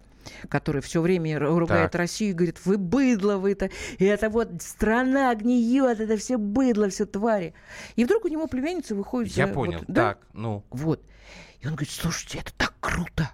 который 0.50 0.82
все 0.82 1.02
время 1.02 1.40
ругает 1.40 1.92
так. 1.92 2.00
Россию 2.00 2.32
и 2.32 2.34
говорит, 2.34 2.66
вы 2.66 2.78
быдло, 2.78 3.38
вы 3.38 3.52
это, 3.52 3.70
это 4.00 4.30
вот 4.30 4.62
страна 4.62 5.34
гниет, 5.36 6.00
это 6.00 6.18
все 6.18 6.38
быдло, 6.38 6.90
все 6.90 7.06
твари. 7.06 7.54
И 7.96 8.06
вдруг 8.06 8.26
у 8.26 8.28
него 8.28 8.48
племянница 8.48 8.96
выходит... 8.96 9.34
Я 9.34 9.48
за, 9.48 9.54
понял, 9.54 9.80
вот, 9.80 9.88
так, 9.88 9.94
да? 9.96 10.18
ну. 10.34 10.64
Вот. 10.70 11.02
И 11.60 11.68
он 11.68 11.74
говорит, 11.74 11.92
слушайте, 11.92 12.40
это 12.40 12.54
так 12.54 12.74
круто. 12.80 13.32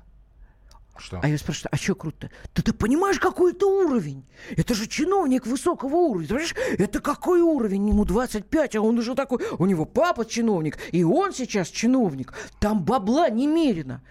Что? 1.01 1.19
А 1.21 1.27
я 1.27 1.37
спрашиваю, 1.37 1.69
а 1.71 1.77
что 1.77 1.95
круто? 1.95 2.29
Да 2.55 2.61
ты 2.61 2.73
понимаешь, 2.73 3.19
какой 3.19 3.53
это 3.53 3.65
уровень? 3.65 4.23
Это 4.55 4.75
же 4.75 4.87
чиновник 4.87 5.47
высокого 5.47 5.95
уровня. 5.95 6.27
Ты 6.27 6.33
понимаешь, 6.35 6.55
это 6.77 6.99
какой 6.99 7.41
уровень? 7.41 7.89
Ему 7.89 8.05
25, 8.05 8.75
а 8.75 8.81
он 8.81 8.99
уже 8.99 9.15
такой... 9.15 9.39
У 9.57 9.65
него 9.65 9.85
папа 9.85 10.25
чиновник, 10.25 10.77
и 10.91 11.03
он 11.03 11.33
сейчас 11.33 11.69
чиновник. 11.69 12.33
Там 12.59 12.83
бабла 12.83 13.29
немерено. 13.29 14.03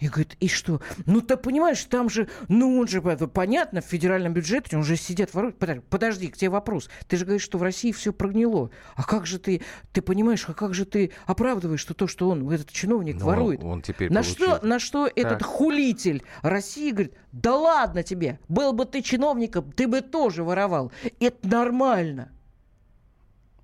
И 0.00 0.08
говорит, 0.08 0.36
и 0.40 0.48
что? 0.48 0.80
Ну, 1.06 1.20
ты 1.20 1.36
понимаешь, 1.36 1.84
там 1.84 2.08
же, 2.08 2.28
ну, 2.48 2.78
он 2.78 2.88
же, 2.88 3.00
понятно, 3.02 3.82
в 3.82 3.84
федеральном 3.84 4.32
бюджете 4.32 4.76
он 4.76 4.82
же 4.82 4.96
сидят 4.96 5.34
воруют. 5.34 5.56
Подожди, 5.88 6.28
к 6.28 6.36
тебе 6.36 6.50
вопрос. 6.50 6.88
Ты 7.06 7.18
же 7.18 7.24
говоришь, 7.24 7.42
что 7.42 7.58
в 7.58 7.62
России 7.62 7.92
все 7.92 8.12
прогнило. 8.12 8.70
А 8.96 9.04
как 9.04 9.26
же 9.26 9.38
ты, 9.38 9.62
ты 9.92 10.00
понимаешь, 10.00 10.44
а 10.48 10.54
как 10.54 10.74
же 10.74 10.86
ты 10.86 11.12
оправдываешь 11.26 11.80
что 11.80 11.94
то, 11.94 12.06
что 12.06 12.30
он, 12.30 12.50
этот 12.50 12.70
чиновник, 12.70 13.16
Но 13.16 13.20
ну, 13.20 13.26
ворует? 13.26 13.62
Он 13.62 13.82
теперь 13.82 14.10
на 14.10 14.22
получил... 14.22 14.56
что, 14.56 14.66
на 14.66 14.78
что 14.78 15.06
так. 15.06 15.18
этот 15.18 15.42
хулитель 15.42 16.22
России 16.42 16.90
говорит, 16.90 17.14
да 17.32 17.54
ладно 17.54 18.02
тебе, 18.02 18.40
был 18.48 18.72
бы 18.72 18.86
ты 18.86 19.02
чиновником, 19.02 19.70
ты 19.72 19.86
бы 19.86 20.00
тоже 20.00 20.42
воровал. 20.44 20.92
Это 21.20 21.46
нормально. 21.46 22.30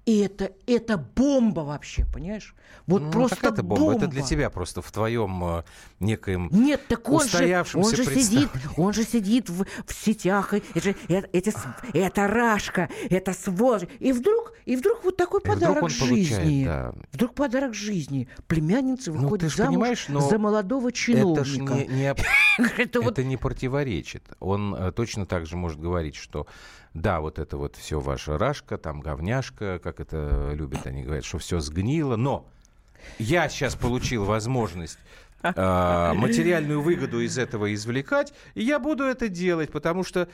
И 0.06 0.20
это, 0.20 0.52
это 0.68 0.98
бомба 0.98 1.60
вообще, 1.60 2.04
понимаешь? 2.04 2.54
Вот 2.86 3.02
ну, 3.02 3.10
просто 3.10 3.48
это 3.48 3.64
бомба? 3.64 3.86
бомба. 3.86 3.98
Это 3.98 4.06
для 4.06 4.22
тебя 4.22 4.50
просто 4.50 4.80
в 4.80 4.92
твоем 4.92 5.42
э, 5.44 5.62
некоем 5.98 6.48
Нет, 6.52 6.86
так 6.86 7.08
он 7.08 7.26
же, 7.26 7.64
он 7.74 7.90
же 7.92 8.04
сидит, 8.04 8.48
он 8.76 8.92
же 8.92 9.02
сидит 9.02 9.50
в, 9.50 9.64
в 9.64 9.92
сетях, 9.92 10.54
это, 10.54 10.80
же, 10.80 10.94
это, 11.08 11.28
эти, 11.32 11.52
это 11.92 12.28
рашка, 12.28 12.88
это 13.10 13.32
сволочь. 13.32 13.88
И 13.98 14.12
вдруг, 14.12 14.52
и 14.64 14.76
вдруг 14.76 15.02
вот 15.02 15.16
такой 15.16 15.40
и 15.40 15.44
подарок 15.44 15.90
жизни. 15.90 16.28
Получает, 16.28 16.64
да. 16.66 16.94
Вдруг 17.10 17.34
подарок 17.34 17.74
жизни. 17.74 18.28
Племянница 18.46 19.10
ну, 19.10 19.22
выходит 19.22 19.52
ну, 19.58 19.64
замуж 19.64 20.06
за 20.06 20.38
молодого 20.38 20.92
чиновника. 20.92 21.74
Это, 21.74 21.92
не, 21.92 21.98
не, 21.98 22.14
это, 22.80 23.00
вот... 23.00 23.18
не 23.18 23.36
противоречит. 23.36 24.22
Он 24.38 24.72
э, 24.72 24.92
точно 24.92 25.26
так 25.26 25.46
же 25.46 25.56
может 25.56 25.80
говорить, 25.80 26.14
что 26.14 26.46
да, 26.96 27.20
вот 27.20 27.38
это 27.38 27.58
вот 27.58 27.76
все 27.76 28.00
ваша 28.00 28.38
рашка, 28.38 28.78
там 28.78 29.00
говняшка, 29.00 29.78
как 29.78 30.00
это 30.00 30.52
любят 30.54 30.86
они 30.86 31.02
говорят, 31.02 31.24
что 31.24 31.38
все 31.38 31.60
сгнило, 31.60 32.16
но 32.16 32.48
я 33.18 33.48
сейчас 33.50 33.74
получил 33.74 34.24
возможность 34.24 34.98
э, 35.42 36.12
материальную 36.14 36.80
выгоду 36.80 37.20
из 37.20 37.36
этого 37.36 37.72
извлекать, 37.74 38.32
и 38.54 38.62
я 38.62 38.78
буду 38.78 39.04
это 39.04 39.28
делать, 39.28 39.70
потому 39.70 40.04
что 40.04 40.28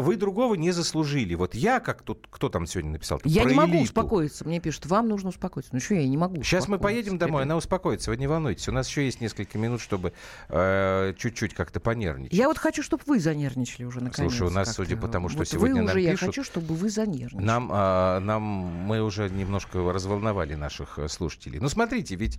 вы 0.00 0.16
другого 0.16 0.54
не 0.54 0.70
заслужили. 0.72 1.34
Вот 1.34 1.54
я, 1.54 1.80
как 1.80 2.02
тут, 2.02 2.26
кто 2.30 2.48
там 2.48 2.66
сегодня 2.66 2.92
написал? 2.92 3.20
Я 3.24 3.44
не 3.44 3.54
могу 3.54 3.72
элиту. 3.72 3.84
успокоиться. 3.84 4.44
Мне 4.44 4.60
пишут, 4.60 4.86
вам 4.86 5.08
нужно 5.08 5.30
успокоиться. 5.30 5.70
Ну 5.72 5.80
что, 5.80 5.94
я 5.94 6.06
не 6.06 6.16
могу 6.16 6.42
Сейчас 6.42 6.68
мы 6.68 6.78
поедем 6.78 7.18
домой, 7.18 7.42
она 7.42 7.56
успокоится. 7.56 8.10
Вы 8.10 8.16
не 8.16 8.26
волнуйтесь. 8.26 8.68
У 8.68 8.72
нас 8.72 8.88
еще 8.88 9.04
есть 9.04 9.20
несколько 9.20 9.58
минут, 9.58 9.80
чтобы 9.80 10.12
э, 10.48 11.14
чуть-чуть 11.16 11.54
как-то 11.54 11.80
понервничать. 11.80 12.36
Я 12.36 12.48
вот 12.48 12.58
хочу, 12.58 12.82
чтобы 12.82 13.02
вы 13.06 13.20
занервничали 13.20 13.84
уже 13.84 14.00
наконец. 14.00 14.32
Слушай, 14.32 14.48
у 14.48 14.50
нас, 14.50 14.72
судя 14.74 14.96
по 14.96 15.08
тому, 15.08 15.28
что 15.28 15.38
вот 15.38 15.48
сегодня 15.48 15.82
вы 15.82 15.86
нам 15.86 15.96
уже, 15.96 16.10
пишут... 16.10 16.20
Я 16.20 16.26
хочу, 16.26 16.44
чтобы 16.44 16.74
вы 16.74 16.90
занервничали. 16.90 17.44
Нам, 17.44 17.70
э, 17.72 18.18
нам 18.20 18.42
мы 18.42 19.02
уже 19.02 19.28
немножко 19.30 19.92
разволновали 19.92 20.54
наших 20.54 20.98
э, 20.98 21.08
слушателей. 21.08 21.60
Ну, 21.60 21.68
смотрите, 21.68 22.14
ведь 22.16 22.38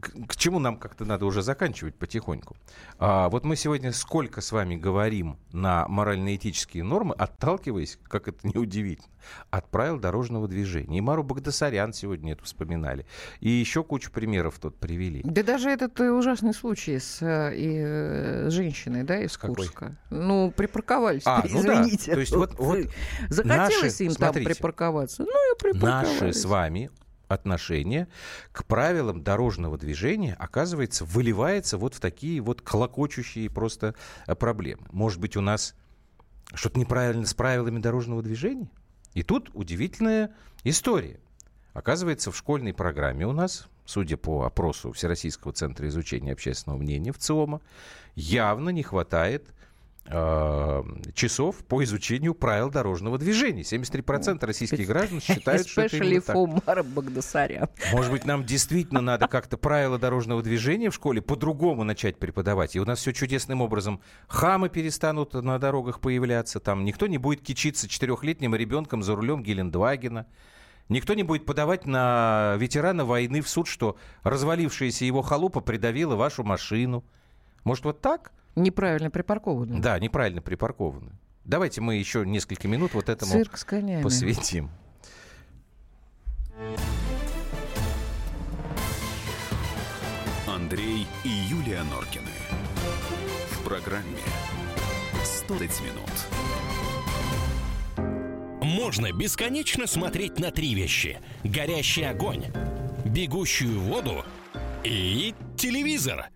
к, 0.00 0.36
чему 0.36 0.58
нам 0.58 0.76
как-то 0.76 1.04
надо 1.04 1.26
уже 1.26 1.42
заканчивать 1.42 1.94
потихоньку. 1.94 2.56
А, 2.98 3.28
вот 3.28 3.44
мы 3.44 3.56
сегодня 3.56 3.92
сколько 3.92 4.40
с 4.40 4.52
вами 4.52 4.76
говорим 4.76 5.38
на 5.52 5.88
морально-этические 5.88 6.84
нормы, 6.84 7.14
отталкиваясь, 7.16 7.98
как 8.04 8.28
это 8.28 8.38
неудивительно, 8.46 9.08
от 9.50 9.68
правил 9.70 9.98
дорожного 9.98 10.48
движения. 10.48 10.98
И 10.98 11.00
Мару 11.00 11.22
Багдасарян 11.22 11.92
сегодня 11.92 12.34
это 12.34 12.44
вспоминали. 12.44 13.06
И 13.40 13.48
еще 13.48 13.82
кучу 13.82 14.10
примеров 14.10 14.58
тут 14.58 14.78
привели. 14.78 15.22
Да 15.24 15.42
даже 15.42 15.70
этот 15.70 15.98
э, 16.00 16.10
ужасный 16.10 16.54
случай 16.54 16.98
с 16.98 17.22
э, 17.22 17.56
и, 17.56 17.82
э, 17.84 18.50
женщиной, 18.50 19.02
да, 19.02 19.20
из 19.20 19.36
Какой? 19.36 19.56
Курска. 19.56 19.96
Ну, 20.10 20.50
припарковались, 20.50 21.22
а, 21.24 21.42
ну 21.48 21.60
извините. 21.60 22.10
Да. 22.10 22.14
То 22.14 22.20
есть 22.20 22.36
вот, 22.36 22.54
вот 22.58 22.78
Захотелось 23.28 23.82
наши, 23.82 24.04
им 24.04 24.10
смотрите, 24.10 24.18
там 24.18 24.54
припарковаться. 24.54 25.22
Ну 25.22 25.54
и 25.54 25.58
припарковались. 25.58 26.20
Наши 26.20 26.32
с 26.32 26.44
вами 26.44 26.90
отношение 27.28 28.08
к 28.52 28.64
правилам 28.64 29.22
дорожного 29.22 29.76
движения, 29.78 30.34
оказывается, 30.38 31.04
выливается 31.04 31.78
вот 31.78 31.94
в 31.94 32.00
такие 32.00 32.40
вот 32.40 32.62
клокочущие 32.62 33.50
просто 33.50 33.94
э, 34.26 34.34
проблемы. 34.34 34.86
Может 34.92 35.20
быть, 35.20 35.36
у 35.36 35.40
нас 35.40 35.74
что-то 36.54 36.78
неправильно 36.78 37.26
с 37.26 37.34
правилами 37.34 37.78
дорожного 37.78 38.22
движения? 38.22 38.70
И 39.14 39.22
тут 39.22 39.50
удивительная 39.54 40.34
история. 40.64 41.18
Оказывается, 41.72 42.30
в 42.30 42.36
школьной 42.36 42.72
программе 42.72 43.26
у 43.26 43.32
нас, 43.32 43.68
судя 43.84 44.16
по 44.16 44.44
опросу 44.44 44.92
Всероссийского 44.92 45.52
центра 45.52 45.86
изучения 45.88 46.32
общественного 46.32 46.78
мнения 46.78 47.12
в 47.12 47.18
ЦИОМа, 47.18 47.60
явно 48.14 48.70
не 48.70 48.82
хватает 48.82 49.52
часов 51.14 51.56
по 51.64 51.82
изучению 51.82 52.34
правил 52.34 52.70
дорожного 52.70 53.18
движения. 53.18 53.62
73% 53.62 54.44
российских 54.46 54.86
граждан 54.86 55.20
считают, 55.20 55.68
что 55.68 55.82
это 55.82 55.96
именно 55.96 56.20
так. 56.20 56.36
Может 57.92 58.12
быть, 58.12 58.24
нам 58.24 58.44
действительно 58.44 59.00
надо 59.00 59.26
как-то 59.26 59.56
правила 59.56 59.98
дорожного 59.98 60.42
движения 60.42 60.90
в 60.90 60.94
школе 60.94 61.20
по-другому 61.20 61.82
начать 61.84 62.18
преподавать. 62.18 62.76
И 62.76 62.80
у 62.80 62.84
нас 62.84 63.00
все 63.00 63.12
чудесным 63.12 63.60
образом. 63.60 64.00
Хамы 64.28 64.68
перестанут 64.68 65.34
на 65.34 65.58
дорогах 65.58 66.00
появляться. 66.00 66.60
Там 66.60 66.84
никто 66.84 67.06
не 67.06 67.18
будет 67.18 67.40
кичиться 67.42 67.88
четырехлетним 67.88 68.54
ребенком 68.54 69.02
за 69.02 69.16
рулем 69.16 69.42
Гелендвагена. 69.42 70.26
Никто 70.88 71.14
не 71.14 71.24
будет 71.24 71.44
подавать 71.46 71.84
на 71.84 72.54
ветерана 72.58 73.04
войны 73.04 73.40
в 73.40 73.48
суд, 73.48 73.66
что 73.66 73.96
развалившаяся 74.22 75.04
его 75.04 75.22
халупа 75.22 75.60
придавила 75.60 76.14
вашу 76.14 76.44
машину. 76.44 77.04
Может, 77.64 77.84
вот 77.84 78.00
так? 78.00 78.30
Неправильно 78.56 79.10
припаркованную. 79.10 79.80
Да, 79.82 79.98
неправильно 79.98 80.40
припаркованную. 80.40 81.12
Давайте 81.44 81.82
мы 81.82 81.96
еще 81.96 82.24
несколько 82.24 82.66
минут 82.66 82.94
вот 82.94 83.10
этому 83.10 83.30
Цирк 83.30 83.58
с 83.58 83.64
конями. 83.64 84.02
посвятим. 84.02 84.70
Андрей 90.48 91.06
и 91.22 91.28
Юлия 91.28 91.82
Норкины. 91.84 92.30
В 93.50 93.62
программе 93.62 94.22
«100 95.22 95.70
минут». 95.84 96.10
Можно 98.62 99.12
бесконечно 99.12 99.86
смотреть 99.86 100.40
на 100.40 100.50
три 100.50 100.74
вещи. 100.74 101.20
Горящий 101.44 102.04
огонь, 102.04 102.46
бегущую 103.04 103.78
воду 103.80 104.24
и 104.82 105.34
телевизор– 105.56 106.30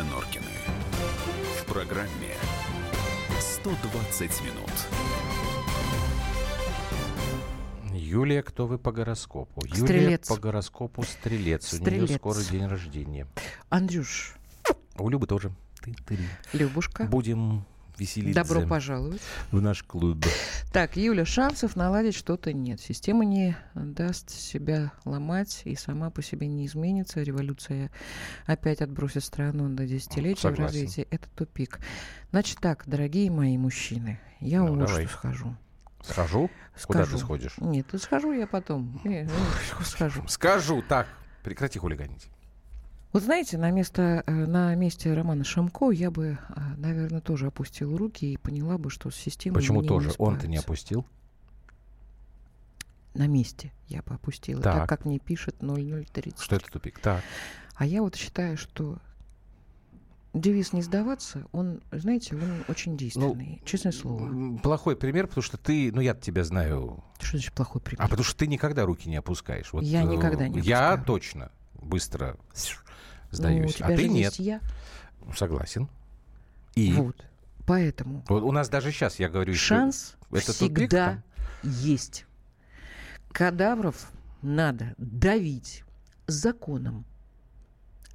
Норкины. 0.00 0.46
В 1.60 1.66
программе 1.66 2.34
120 3.38 4.40
минут. 4.42 4.70
Юлия, 7.92 8.42
кто 8.42 8.66
вы 8.66 8.78
по 8.78 8.90
гороскопу? 8.90 9.60
Стрелец. 9.66 9.90
Юлия 9.90 10.18
по 10.18 10.36
гороскопу 10.36 11.02
стрелец. 11.02 11.66
стрелец. 11.66 12.02
У 12.02 12.06
нее 12.06 12.18
скоро 12.18 12.40
день 12.40 12.66
рождения. 12.66 13.26
Андрюш. 13.68 14.34
У 14.96 15.08
Любы 15.10 15.26
тоже. 15.26 15.52
Ты, 15.82 15.94
ты. 16.06 16.18
Любушка. 16.52 17.04
Будем 17.04 17.64
веселиться. 18.02 18.42
Добро 18.42 18.66
пожаловать. 18.66 19.20
В 19.50 19.60
наш 19.60 19.82
клуб. 19.82 20.24
Так, 20.72 20.96
Юля, 20.96 21.24
шансов 21.24 21.76
наладить 21.76 22.14
что-то 22.14 22.52
нет. 22.52 22.80
Система 22.80 23.24
не 23.24 23.56
даст 23.74 24.30
себя 24.30 24.92
ломать 25.04 25.62
и 25.64 25.74
сама 25.76 26.10
по 26.10 26.22
себе 26.22 26.46
не 26.46 26.66
изменится. 26.66 27.22
Революция 27.22 27.90
опять 28.46 28.82
отбросит 28.82 29.24
страну 29.24 29.68
до 29.68 29.86
десятилетия 29.86 30.50
в 30.50 30.58
развитии. 30.58 31.06
Это 31.10 31.28
тупик. 31.34 31.80
Значит 32.30 32.58
так, 32.60 32.84
дорогие 32.86 33.30
мои 33.30 33.56
мужчины, 33.58 34.20
я 34.40 34.60
ну, 34.62 34.76
вот 34.76 34.88
что 34.88 35.06
схожу. 35.08 35.56
Схожу? 36.02 36.50
Скажу. 36.74 36.86
Куда 36.86 37.04
ты 37.04 37.18
сходишь? 37.18 37.58
Нет, 37.58 37.86
схожу 37.98 38.32
я 38.32 38.46
потом. 38.46 39.00
Не, 39.04 39.22
ну, 39.22 39.84
схожу. 39.84 40.26
Скажу. 40.26 40.82
Так, 40.82 41.06
прекрати 41.44 41.78
хулиганить. 41.78 42.28
Вот 43.12 43.22
знаете, 43.22 43.58
на, 43.58 43.70
место, 43.70 44.24
э, 44.26 44.32
на 44.32 44.74
месте 44.74 45.12
Романа 45.12 45.44
Шамко 45.44 45.90
я 45.90 46.10
бы, 46.10 46.38
а, 46.48 46.74
наверное, 46.78 47.20
тоже 47.20 47.46
опустил 47.46 47.94
руки 47.96 48.32
и 48.32 48.36
поняла 48.38 48.78
бы, 48.78 48.88
что 48.88 49.10
с 49.10 49.16
системой 49.16 49.56
Почему 49.56 49.82
тоже? 49.82 50.12
Он-то 50.16 50.48
не 50.48 50.56
опустил? 50.56 51.06
На 53.12 53.26
месте 53.26 53.70
я 53.88 54.00
бы 54.02 54.14
опустила, 54.14 54.62
так, 54.62 54.74
так 54.74 54.88
как 54.88 55.04
мне 55.04 55.18
пишет 55.18 55.56
0030. 55.60 56.40
Что 56.40 56.56
это 56.56 56.72
тупик? 56.72 56.98
Так. 57.00 57.22
А 57.74 57.84
я 57.84 58.00
вот 58.00 58.16
считаю, 58.16 58.56
что 58.56 58.96
девиз 60.32 60.72
«не 60.72 60.80
сдаваться», 60.80 61.46
он, 61.52 61.82
знаете, 61.90 62.34
он 62.36 62.64
очень 62.68 62.96
действенный, 62.96 63.58
ну, 63.60 63.66
честное 63.66 63.92
слово. 63.92 64.56
Плохой 64.62 64.96
пример, 64.96 65.26
потому 65.26 65.42
что 65.42 65.58
ты, 65.58 65.92
ну 65.92 66.00
я 66.00 66.14
тебя 66.14 66.44
знаю. 66.44 67.04
Что 67.20 67.36
значит 67.36 67.52
плохой 67.52 67.82
пример? 67.82 68.02
А 68.02 68.08
потому 68.08 68.24
что 68.24 68.38
ты 68.38 68.46
никогда 68.46 68.86
руки 68.86 69.10
не 69.10 69.16
опускаешь. 69.16 69.70
Вот, 69.74 69.82
я 69.82 70.04
никогда 70.04 70.48
не 70.48 70.60
опускаю. 70.60 70.64
Я 70.64 70.96
точно 70.96 71.50
быстро 71.82 72.36
сдаюсь. 73.30 73.78
Ну, 73.80 73.86
а 73.86 73.96
ты 73.96 74.08
нет. 74.08 74.34
Я. 74.36 74.60
Согласен. 75.36 75.88
И? 76.74 76.92
Вот. 76.92 77.24
Поэтому... 77.66 78.24
Вот 78.28 78.42
у 78.42 78.52
нас 78.52 78.68
даже 78.68 78.90
сейчас, 78.90 79.18
я 79.18 79.28
говорю... 79.28 79.54
Шанс 79.54 80.16
это 80.30 80.52
всегда 80.52 81.22
тупик, 81.62 81.74
есть. 81.74 82.26
Кадавров 83.30 84.10
надо 84.42 84.94
давить 84.98 85.84
законом. 86.26 87.04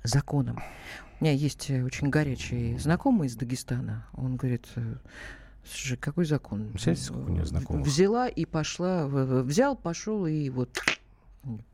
Законом. 0.03 0.61
У 1.19 1.23
меня 1.23 1.33
есть 1.33 1.69
э, 1.69 1.83
очень 1.83 2.09
горячий 2.09 2.77
знакомый 2.77 3.27
из 3.27 3.35
Дагестана. 3.35 4.05
Он 4.13 4.35
говорит, 4.35 4.67
э, 4.75 4.95
слушай, 5.65 5.97
какой 5.97 6.25
закон? 6.25 6.69
Представляете, 6.71 7.03
сколько 7.03 7.29
у 7.29 7.33
него 7.33 7.45
знакомых? 7.45 7.87
Взяла 7.87 8.27
и 8.27 8.45
пошла, 8.45 9.07
взял, 9.07 9.75
пошел 9.75 10.27
и 10.27 10.49
вот 10.49 10.77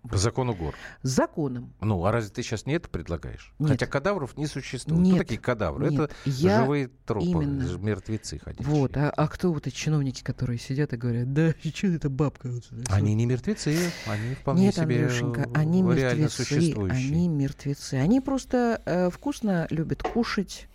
по 0.10 0.18
закону 0.18 0.53
гор. 0.53 0.75
Законом. 1.01 1.74
Ну, 1.82 2.06
а 2.06 2.12
разве 2.12 2.32
ты 2.32 2.44
сейчас 2.44 2.65
не 2.65 2.74
это 2.74 2.89
предлагаешь? 2.89 3.53
Нет. 3.60 3.72
Хотя 3.72 3.86
кадавров 3.88 4.38
не 4.38 4.48
существует. 4.48 5.01
Нет. 5.01 5.15
Кто 5.15 5.24
такие 5.24 5.39
кадавры? 5.39 5.89
Нет. 5.89 6.00
Это 6.00 6.15
Я 6.25 6.62
живые 6.62 6.89
трупы, 7.06 7.25
именно... 7.25 7.77
мертвецы 7.77 8.39
ходящие. 8.39 8.68
Вот, 8.68 8.98
а, 8.98 9.10
а 9.10 9.27
кто 9.27 9.51
вот 9.53 9.68
эти 9.68 9.75
чиновники, 9.75 10.24
которые 10.24 10.60
сидят 10.60 10.94
и 10.94 10.98
говорят, 10.98 11.34
да, 11.34 11.53
что 11.74 11.88
это 11.88 12.10
бабка? 12.10 12.50
Они 12.89 13.13
не 13.13 13.25
мертвецы, 13.25 13.92
они 14.06 14.36
вполне 14.36 14.65
Нет, 14.65 14.75
себе 14.75 15.03
Андрюшенька, 15.03 15.50
они 15.53 15.82
реально 15.82 16.24
мертвецы, 16.24 16.44
существующие. 16.44 17.08
они 17.08 17.27
мертвецы. 17.27 17.94
Они 17.96 18.22
просто 18.22 18.82
э, 18.86 19.10
вкусно 19.10 19.68
любят 19.70 20.03
кушать, 20.03 20.68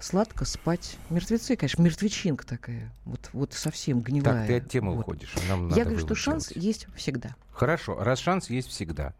сладко 0.00 0.44
спать. 0.44 0.96
Мертвецы, 1.10 1.56
конечно, 1.56 1.82
мертвечинка 1.82 2.46
такая, 2.46 2.92
вот, 3.04 3.30
вот 3.32 3.52
совсем 3.52 4.00
гнилая. 4.00 4.40
Так, 4.40 4.46
ты 4.46 4.56
от 4.56 4.70
темы 4.70 4.94
вот. 4.94 5.02
уходишь. 5.02 5.34
Нам 5.48 5.68
Я 5.70 5.84
говорю, 5.84 6.00
что 6.00 6.14
шанс 6.14 6.48
делать. 6.48 6.64
есть 6.64 6.86
всегда. 6.96 7.34
Хорошо, 7.52 7.96
раз 8.02 8.18
шанс 8.18 8.50
есть 8.50 8.68
всегда. 8.68 9.14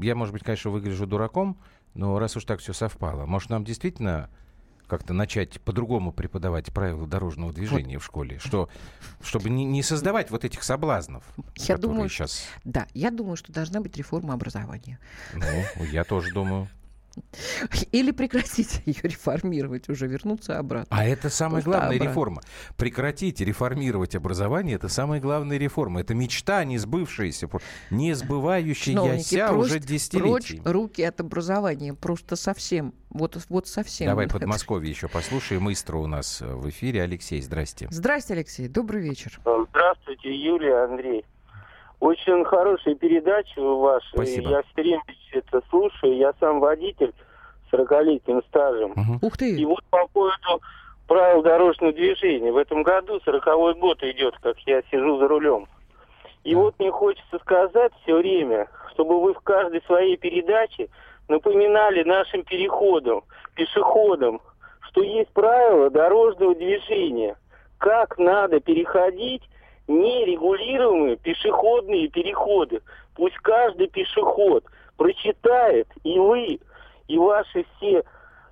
Я, 0.00 0.14
может 0.14 0.32
быть, 0.32 0.42
конечно, 0.44 0.70
выгляжу 0.70 1.06
дураком, 1.06 1.58
но 1.94 2.18
раз 2.18 2.36
уж 2.36 2.44
так 2.44 2.60
все 2.60 2.72
совпало, 2.72 3.26
может, 3.26 3.50
нам 3.50 3.64
действительно 3.64 4.30
как-то 4.88 5.12
начать 5.12 5.60
по-другому 5.60 6.12
преподавать 6.12 6.72
правила 6.72 7.06
дорожного 7.06 7.52
движения 7.52 7.96
вот. 7.96 8.02
в 8.02 8.06
школе, 8.06 8.38
что, 8.38 8.68
чтобы 9.20 9.50
не, 9.50 9.64
не 9.64 9.82
создавать 9.82 10.30
вот 10.30 10.44
этих 10.44 10.62
соблазнов. 10.62 11.24
Я 11.56 11.76
думаю, 11.76 12.08
сейчас... 12.08 12.46
да, 12.64 12.86
я 12.94 13.10
думаю, 13.10 13.36
что 13.36 13.52
должна 13.52 13.80
быть 13.80 13.96
реформа 13.96 14.34
образования. 14.34 14.98
Ну, 15.34 15.84
я 15.84 16.04
тоже 16.04 16.32
думаю. 16.32 16.68
Или 17.92 18.10
прекратить 18.10 18.82
ее 18.86 19.00
реформировать, 19.02 19.88
уже 19.88 20.06
вернуться 20.06 20.58
обратно. 20.58 20.88
А 20.90 21.04
это 21.04 21.30
самая 21.30 21.62
Просто 21.62 21.70
главная 21.70 21.96
обратно. 21.96 22.10
реформа. 22.10 22.42
Прекратить 22.76 23.40
реформировать 23.40 24.14
образование 24.14 24.76
это 24.76 24.88
самая 24.88 25.20
главная 25.20 25.58
реформа. 25.58 26.00
Это 26.00 26.14
мечта, 26.14 26.64
не 26.64 26.78
сбывшаяся, 26.78 27.48
не 27.90 28.14
сбывающаяся 28.14 29.52
уже 29.52 29.78
десятилетиями. 29.80 30.62
Прочь 30.62 30.74
руки 30.74 31.02
от 31.02 31.20
образования. 31.20 31.94
Просто 31.94 32.36
совсем. 32.36 32.94
Вот, 33.10 33.38
вот 33.48 33.66
совсем. 33.68 34.08
Давай 34.08 34.28
Подмосковье 34.38 34.90
еще 34.90 35.08
послушаем. 35.08 35.62
Маэстро 35.62 35.96
у 35.98 36.06
нас 36.06 36.40
в 36.40 36.68
эфире. 36.68 37.02
Алексей, 37.02 37.40
здрасте. 37.40 37.88
Здрасте, 37.90 38.34
Алексей. 38.34 38.68
Добрый 38.68 39.02
вечер. 39.02 39.40
Здравствуйте, 39.70 40.34
Юлия, 40.34 40.84
Андрей. 40.84 41.24
Очень 42.00 42.44
хорошая 42.44 42.94
передача 42.94 43.58
у 43.58 43.80
вас. 43.80 44.02
Спасибо. 44.12 44.50
Я 44.50 44.62
все 44.62 44.82
время 44.82 45.02
это 45.32 45.62
слушаю. 45.68 46.16
Я 46.16 46.32
сам 46.38 46.60
водитель 46.60 47.12
с 47.68 47.74
40-летним 47.74 48.42
стажем. 48.48 48.92
Угу. 48.92 49.26
Ух 49.26 49.36
ты! 49.36 49.56
И 49.56 49.64
вот 49.64 49.84
по 49.90 50.06
поводу 50.08 50.62
правил 51.08 51.42
дорожного 51.42 51.92
движения. 51.92 52.52
В 52.52 52.56
этом 52.56 52.82
году 52.82 53.18
40-й 53.26 53.80
год 53.80 54.02
идет, 54.04 54.36
как 54.40 54.58
я 54.60 54.82
сижу 54.90 55.18
за 55.18 55.26
рулем. 55.26 55.66
И 56.44 56.54
вот 56.54 56.78
мне 56.78 56.90
хочется 56.92 57.38
сказать 57.40 57.92
все 58.02 58.16
время, 58.16 58.68
чтобы 58.92 59.20
вы 59.20 59.34
в 59.34 59.40
каждой 59.40 59.82
своей 59.82 60.16
передаче 60.16 60.88
напоминали 61.28 62.04
нашим 62.04 62.44
переходам, 62.44 63.22
пешеходам, 63.54 64.40
что 64.88 65.02
есть 65.02 65.30
правила 65.30 65.90
дорожного 65.90 66.54
движения. 66.54 67.36
Как 67.78 68.18
надо 68.18 68.60
переходить 68.60 69.42
нерегулируемые 69.88 71.16
пешеходные 71.16 72.08
переходы. 72.08 72.82
Пусть 73.14 73.36
каждый 73.38 73.88
пешеход 73.88 74.64
прочитает, 74.96 75.88
и 76.04 76.18
вы, 76.18 76.60
и 77.08 77.18
ваши 77.18 77.64
все 77.76 78.04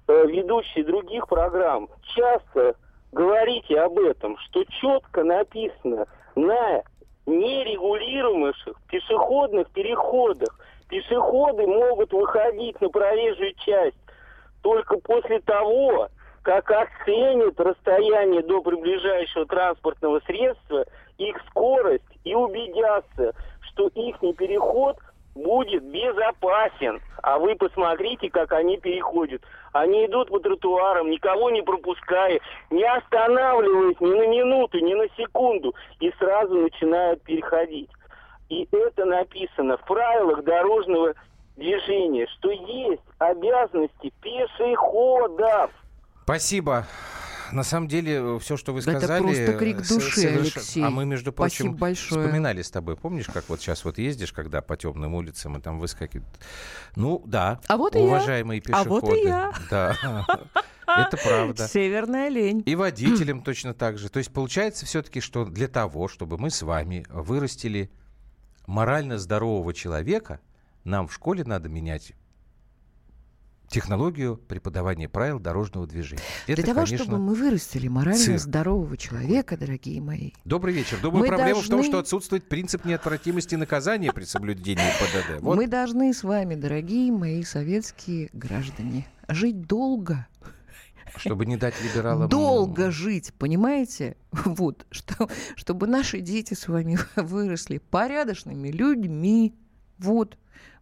э, 0.08 0.26
ведущие 0.26 0.84
других 0.84 1.28
программ 1.28 1.88
часто 2.14 2.74
говорите 3.12 3.78
об 3.80 3.98
этом, 3.98 4.36
что 4.38 4.64
четко 4.64 5.22
написано 5.22 6.06
на 6.34 6.82
нерегулируемых 7.26 8.56
пешеходных 8.88 9.70
переходах. 9.70 10.48
Пешеходы 10.88 11.66
могут 11.66 12.12
выходить 12.12 12.80
на 12.80 12.88
проезжую 12.88 13.52
часть 13.54 13.96
только 14.62 14.98
после 14.98 15.40
того, 15.40 16.08
как 16.46 16.70
оценят 16.70 17.58
расстояние 17.58 18.40
до 18.40 18.62
приближающего 18.62 19.46
транспортного 19.46 20.20
средства 20.20 20.86
их 21.18 21.36
скорость 21.48 22.04
и 22.22 22.36
убедятся, 22.36 23.34
что 23.62 23.88
их 23.88 24.20
переход 24.20 24.96
будет 25.34 25.82
безопасен. 25.82 27.00
А 27.20 27.40
вы 27.40 27.56
посмотрите, 27.56 28.30
как 28.30 28.52
они 28.52 28.76
переходят. 28.76 29.42
Они 29.72 30.06
идут 30.06 30.28
по 30.28 30.38
тротуарам, 30.38 31.10
никого 31.10 31.50
не 31.50 31.62
пропуская, 31.62 32.38
не 32.70 32.84
останавливаясь 32.84 34.00
ни 34.00 34.14
на 34.14 34.28
минуту, 34.28 34.78
ни 34.78 34.94
на 34.94 35.08
секунду, 35.16 35.74
и 35.98 36.12
сразу 36.12 36.54
начинают 36.54 37.22
переходить. 37.22 37.90
И 38.50 38.68
это 38.70 39.04
написано 39.04 39.78
в 39.78 39.84
правилах 39.84 40.44
дорожного 40.44 41.14
движения, 41.56 42.28
что 42.38 42.52
есть 42.52 43.02
обязанности 43.18 44.12
пешеходов. 44.22 45.72
Спасибо 46.26 46.88
на 47.52 47.62
самом 47.62 47.86
деле, 47.86 48.40
все, 48.40 48.56
что 48.56 48.72
вы 48.72 48.82
сказали... 48.82 49.04
Это 49.04 49.22
просто 49.22 49.52
крик 49.52 49.88
души, 49.88 50.20
соверш... 50.20 50.56
Алексей. 50.56 50.82
А 50.82 50.90
мы, 50.90 51.04
между 51.04 51.32
прочим, 51.32 51.66
Спасибо 51.66 51.78
большое. 51.78 52.20
вспоминали 52.20 52.62
с 52.62 52.70
тобой. 52.72 52.96
Помнишь, 52.96 53.26
как 53.26 53.48
вот 53.48 53.60
сейчас 53.60 53.84
вот 53.84 53.98
ездишь, 53.98 54.32
когда 54.32 54.60
по 54.60 54.76
темным 54.76 55.14
улицам 55.14 55.56
и 55.56 55.60
там 55.60 55.78
выскакивают... 55.78 56.26
Ну, 56.96 57.22
да, 57.24 57.60
а 57.68 57.76
вот 57.76 57.94
уважаемые 57.94 58.58
и 58.58 58.62
я. 58.68 58.82
пешеходы. 58.82 59.06
А 59.06 59.06
вот 59.06 59.16
и 59.16 59.24
я. 59.24 59.52
Да, 59.70 60.26
это 60.86 61.16
правда. 61.16 61.68
Северная 61.68 62.28
лень. 62.28 62.64
И 62.66 62.74
водителям 62.74 63.42
точно 63.42 63.72
так 63.72 63.96
же. 63.96 64.08
То 64.08 64.18
есть 64.18 64.32
получается 64.32 64.84
все-таки, 64.84 65.20
что 65.20 65.44
для 65.44 65.68
того, 65.68 66.08
чтобы 66.08 66.38
мы 66.38 66.50
с 66.50 66.62
вами 66.62 67.06
вырастили 67.08 67.88
морально 68.66 69.18
здорового 69.18 69.72
человека, 69.72 70.40
нам 70.82 71.06
в 71.06 71.14
школе 71.14 71.44
надо 71.44 71.68
менять 71.68 72.14
технологию 73.68 74.36
преподавания 74.36 75.08
правил 75.08 75.38
дорожного 75.38 75.86
движения. 75.86 76.22
Это, 76.46 76.62
Для 76.62 76.74
того, 76.74 76.84
конечно, 76.84 76.98
чтобы 76.98 77.18
мы 77.18 77.34
вырастили 77.34 77.88
морально 77.88 78.20
цирк. 78.20 78.40
здорового 78.40 78.96
человека, 78.96 79.56
дорогие 79.56 80.00
мои. 80.00 80.32
Добрый 80.44 80.74
вечер. 80.74 80.98
Думаю, 81.00 81.20
мы 81.20 81.28
проблема 81.28 81.54
должны... 81.54 81.66
в 81.66 81.70
том, 81.70 81.82
что 81.84 81.98
отсутствует 81.98 82.48
принцип 82.48 82.84
неотвратимости 82.84 83.54
наказания 83.54 84.12
при 84.12 84.24
соблюдении 84.24 84.84
ПДД. 85.00 85.42
Вот. 85.42 85.56
Мы 85.56 85.66
должны 85.66 86.12
с 86.12 86.22
вами, 86.22 86.54
дорогие 86.54 87.12
мои 87.12 87.42
советские 87.42 88.30
граждане, 88.32 89.06
жить 89.28 89.62
долго. 89.66 90.26
Чтобы 91.16 91.46
не 91.46 91.56
дать 91.56 91.74
либералам... 91.82 92.28
Долго 92.28 92.90
жить, 92.90 93.32
понимаете? 93.38 94.16
Вот, 94.32 94.86
что, 94.90 95.28
чтобы 95.54 95.86
наши 95.86 96.20
дети 96.20 96.54
с 96.54 96.68
вами 96.68 96.98
выросли 97.16 97.78
порядочными 97.78 98.68
людьми. 98.68 99.54
Вот. 99.98 100.36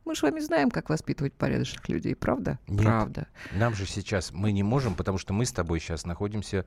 Мы 0.04 0.14
с 0.14 0.22
вами 0.22 0.40
знаем, 0.40 0.70
как 0.70 0.90
воспитывать 0.90 1.32
порядочных 1.32 1.88
людей, 1.88 2.14
правда? 2.14 2.58
Нет, 2.66 2.82
правда. 2.82 3.26
Нам 3.54 3.74
же 3.74 3.86
сейчас 3.86 4.32
мы 4.32 4.52
не 4.52 4.62
можем, 4.62 4.94
потому 4.94 5.18
что 5.18 5.32
мы 5.32 5.46
с 5.46 5.52
тобой 5.52 5.80
сейчас 5.80 6.04
находимся, 6.04 6.66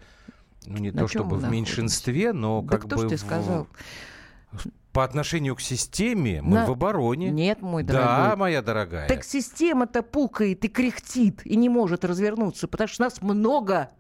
ну 0.66 0.78
не 0.78 0.92
На 0.92 1.02
то 1.02 1.08
чтобы 1.08 1.38
в 1.38 1.42
находимся? 1.42 1.52
меньшинстве, 1.52 2.34
но 2.34 2.62
да 2.62 2.78
как 2.78 2.86
кто 2.88 2.96
бы 2.96 3.04
ж 3.04 3.08
тебе 3.08 3.18
сказал? 3.18 3.68
По 4.92 5.04
отношению 5.04 5.56
к 5.56 5.62
системе 5.62 6.42
мы 6.42 6.56
На... 6.56 6.66
в 6.66 6.72
обороне. 6.72 7.30
Нет, 7.30 7.62
мой 7.62 7.84
дорогой. 7.84 8.08
Да, 8.08 8.36
моя 8.36 8.62
дорогая. 8.64 9.08
Так 9.08 9.24
система-то 9.24 10.02
пукает 10.02 10.66
и 10.66 10.68
кряхтит, 10.68 11.46
и 11.46 11.56
не 11.56 11.70
может 11.70 12.04
развернуться, 12.04 12.68
потому 12.68 12.88
что 12.88 13.04
нас 13.04 13.22
много. 13.22 13.92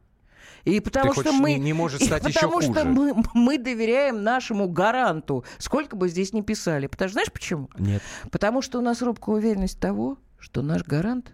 И 0.68 0.82
потому 0.82 1.14
Ты 1.14 1.22
что 1.22 1.32
мы 1.32 1.54
не, 1.54 1.60
не 1.60 1.74
может 1.74 2.02
стать 2.04 2.26
и 2.26 2.28
еще 2.28 2.42
потому 2.42 2.54
хуже. 2.56 2.72
что 2.74 2.84
мы, 2.86 3.16
мы 3.34 3.58
доверяем 3.58 4.22
нашему 4.22 4.68
гаранту, 4.68 5.46
сколько 5.60 5.96
бы 5.96 6.10
здесь 6.10 6.34
ни 6.34 6.42
писали. 6.42 6.88
Потому 6.88 7.08
что 7.08 7.14
знаешь 7.14 7.32
почему? 7.32 7.70
Нет. 7.78 8.02
Потому 8.32 8.62
что 8.62 8.80
у 8.80 8.82
нас 8.82 9.02
робкая 9.02 9.38
уверенность 9.38 9.80
того, 9.80 10.18
что 10.38 10.62
наш 10.62 10.84
гарант 10.84 11.32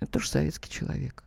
это 0.00 0.12
тоже 0.12 0.28
советский 0.28 0.70
человек. 0.70 1.24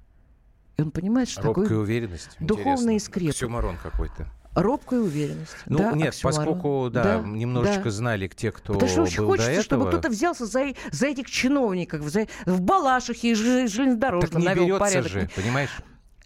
И 0.77 0.83
он 0.83 0.91
понимает, 0.91 1.27
что 1.27 1.41
Робкая 1.41 1.65
такое 1.65 1.79
уверенность. 1.79 2.29
духовные 2.39 2.99
скрепы. 2.99 3.31
Оксюмарон 3.31 3.77
какой-то. 3.81 4.27
Робкая 4.53 4.99
уверенность. 4.99 5.55
Ну 5.65 5.79
да, 5.79 5.91
нет, 5.93 6.09
оксюмарон. 6.09 6.45
поскольку 6.45 6.89
да, 6.91 7.03
да 7.03 7.27
немножечко 7.27 7.85
да. 7.85 7.91
знали 7.91 8.27
те, 8.27 8.51
кто 8.51 8.73
Потому 8.73 8.91
что 8.91 9.01
очень 9.03 9.19
был 9.21 9.27
хочется, 9.29 9.47
до 9.47 9.51
этого. 9.53 9.63
чтобы 9.63 9.88
кто-то 9.89 10.09
взялся 10.09 10.45
за, 10.45 10.73
за 10.91 11.07
этих 11.07 11.29
чиновников, 11.31 12.03
за, 12.09 12.27
в 12.45 12.62
Балашихе 12.62 13.31
и 13.31 13.33
железнодорожном 13.33 14.29
так 14.29 14.39
не 14.39 14.45
навел 14.45 14.65
берется 14.65 14.79
порядок. 14.79 15.12
же, 15.12 15.29
понимаешь? 15.35 15.69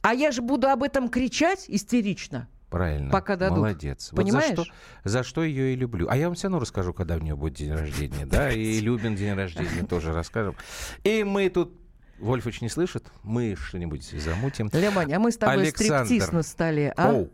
А 0.03 0.13
я 0.13 0.31
же 0.31 0.41
буду 0.41 0.67
об 0.67 0.83
этом 0.83 1.09
кричать 1.09 1.65
истерично. 1.69 2.47
Правильно. 2.69 3.09
Пока 3.09 3.35
дадут. 3.35 3.59
Молодец. 3.59 4.11
Понимаешь? 4.15 4.57
Вот 4.57 4.57
за, 4.57 4.63
что, 4.65 4.73
за 5.03 5.23
что 5.23 5.43
ее 5.43 5.73
и 5.73 5.75
люблю. 5.75 6.07
А 6.09 6.17
я 6.17 6.27
вам 6.27 6.35
все 6.35 6.47
равно 6.47 6.59
расскажу, 6.59 6.93
когда 6.93 7.15
у 7.15 7.19
нее 7.19 7.35
будет 7.35 7.53
день 7.53 7.71
рождения. 7.71 8.25
Да, 8.25 8.51
и 8.51 8.79
Любин 8.79 9.15
день 9.15 9.33
рождения 9.33 9.85
тоже 9.87 10.11
расскажем. 10.11 10.55
И 11.03 11.23
мы 11.23 11.49
тут 11.49 11.73
Вольфович 12.19 12.61
не 12.61 12.69
слышит? 12.69 13.05
Мы 13.23 13.55
что-нибудь 13.55 14.03
замутим. 14.03 14.69
Лемань, 14.73 15.13
а 15.13 15.19
мы 15.19 15.31
с 15.31 15.37
тобой 15.37 15.63
Александр. 15.63 16.05
стриптиз 16.05 16.31
на 16.31 16.43
столе, 16.43 16.93
а? 16.97 17.11
Оу. 17.11 17.29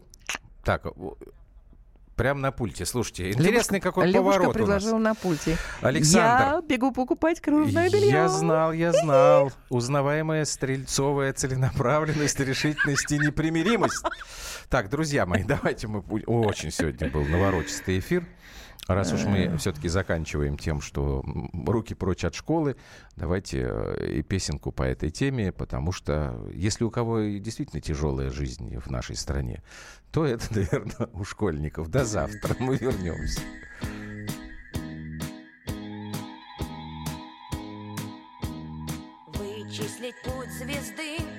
Так, 0.63 0.85
Прямо 2.19 2.41
на 2.41 2.51
пульте. 2.51 2.85
Слушайте, 2.85 3.31
интересный 3.31 3.77
Левушка, 3.77 3.79
какой 3.79 4.07
Левушка 4.07 4.39
поворот 4.39 4.53
предложил 4.53 4.97
у 4.97 4.99
нас. 4.99 5.15
на 5.15 5.21
пульте. 5.21 5.57
Александр. 5.79 6.55
Я 6.57 6.61
бегу 6.67 6.91
покупать 6.91 7.39
кружное 7.39 7.89
белье. 7.89 8.09
Я 8.09 8.27
знал, 8.27 8.73
я 8.73 8.91
знал. 8.91 9.53
Узнаваемая 9.69 10.43
стрельцовая 10.43 11.31
целенаправленность, 11.31 12.37
решительность 12.41 13.09
и 13.13 13.19
непримиримость. 13.19 14.03
Так, 14.67 14.89
друзья 14.89 15.25
мои, 15.25 15.43
давайте 15.45 15.87
мы... 15.87 16.01
Очень 16.01 16.71
сегодня 16.71 17.09
был 17.09 17.23
наворочистый 17.23 17.99
эфир. 17.99 18.27
Раз 18.87 19.13
уж 19.13 19.25
мы 19.25 19.55
все-таки 19.57 19.87
заканчиваем 19.87 20.57
тем, 20.57 20.81
что 20.81 21.23
руки 21.53 21.93
прочь 21.93 22.25
от 22.25 22.33
школы, 22.33 22.75
давайте 23.15 23.67
э, 23.69 24.17
и 24.17 24.23
песенку 24.23 24.71
по 24.71 24.81
этой 24.81 25.11
теме, 25.11 25.51
потому 25.51 25.91
что 25.91 26.35
если 26.53 26.83
у 26.83 26.89
кого 26.89 27.19
действительно 27.21 27.81
тяжелая 27.81 28.31
жизнь 28.31 28.77
в 28.77 28.89
нашей 28.89 29.15
стране, 29.15 29.61
то 30.11 30.25
это, 30.25 30.45
наверное, 30.55 31.07
у 31.13 31.23
школьников. 31.23 31.89
До 31.89 32.03
завтра 32.03 32.55
мы 32.59 32.77
вернемся. 32.77 33.41
Вычислить 39.27 40.15
путь 40.23 40.51
звезды 40.51 41.38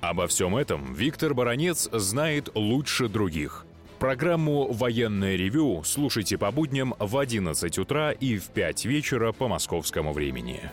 Обо 0.00 0.28
всем 0.28 0.56
этом 0.56 0.94
Виктор 0.94 1.34
Баранец 1.34 1.88
знает 1.92 2.50
лучше 2.54 3.08
других. 3.08 3.66
Программу 3.98 4.72
«Военное 4.72 5.34
ревю» 5.34 5.82
слушайте 5.84 6.38
по 6.38 6.52
будням 6.52 6.94
в 7.00 7.18
11 7.18 7.78
утра 7.78 8.12
и 8.12 8.38
в 8.38 8.46
5 8.46 8.84
вечера 8.84 9.32
по 9.32 9.48
московскому 9.48 10.12
времени. 10.12 10.70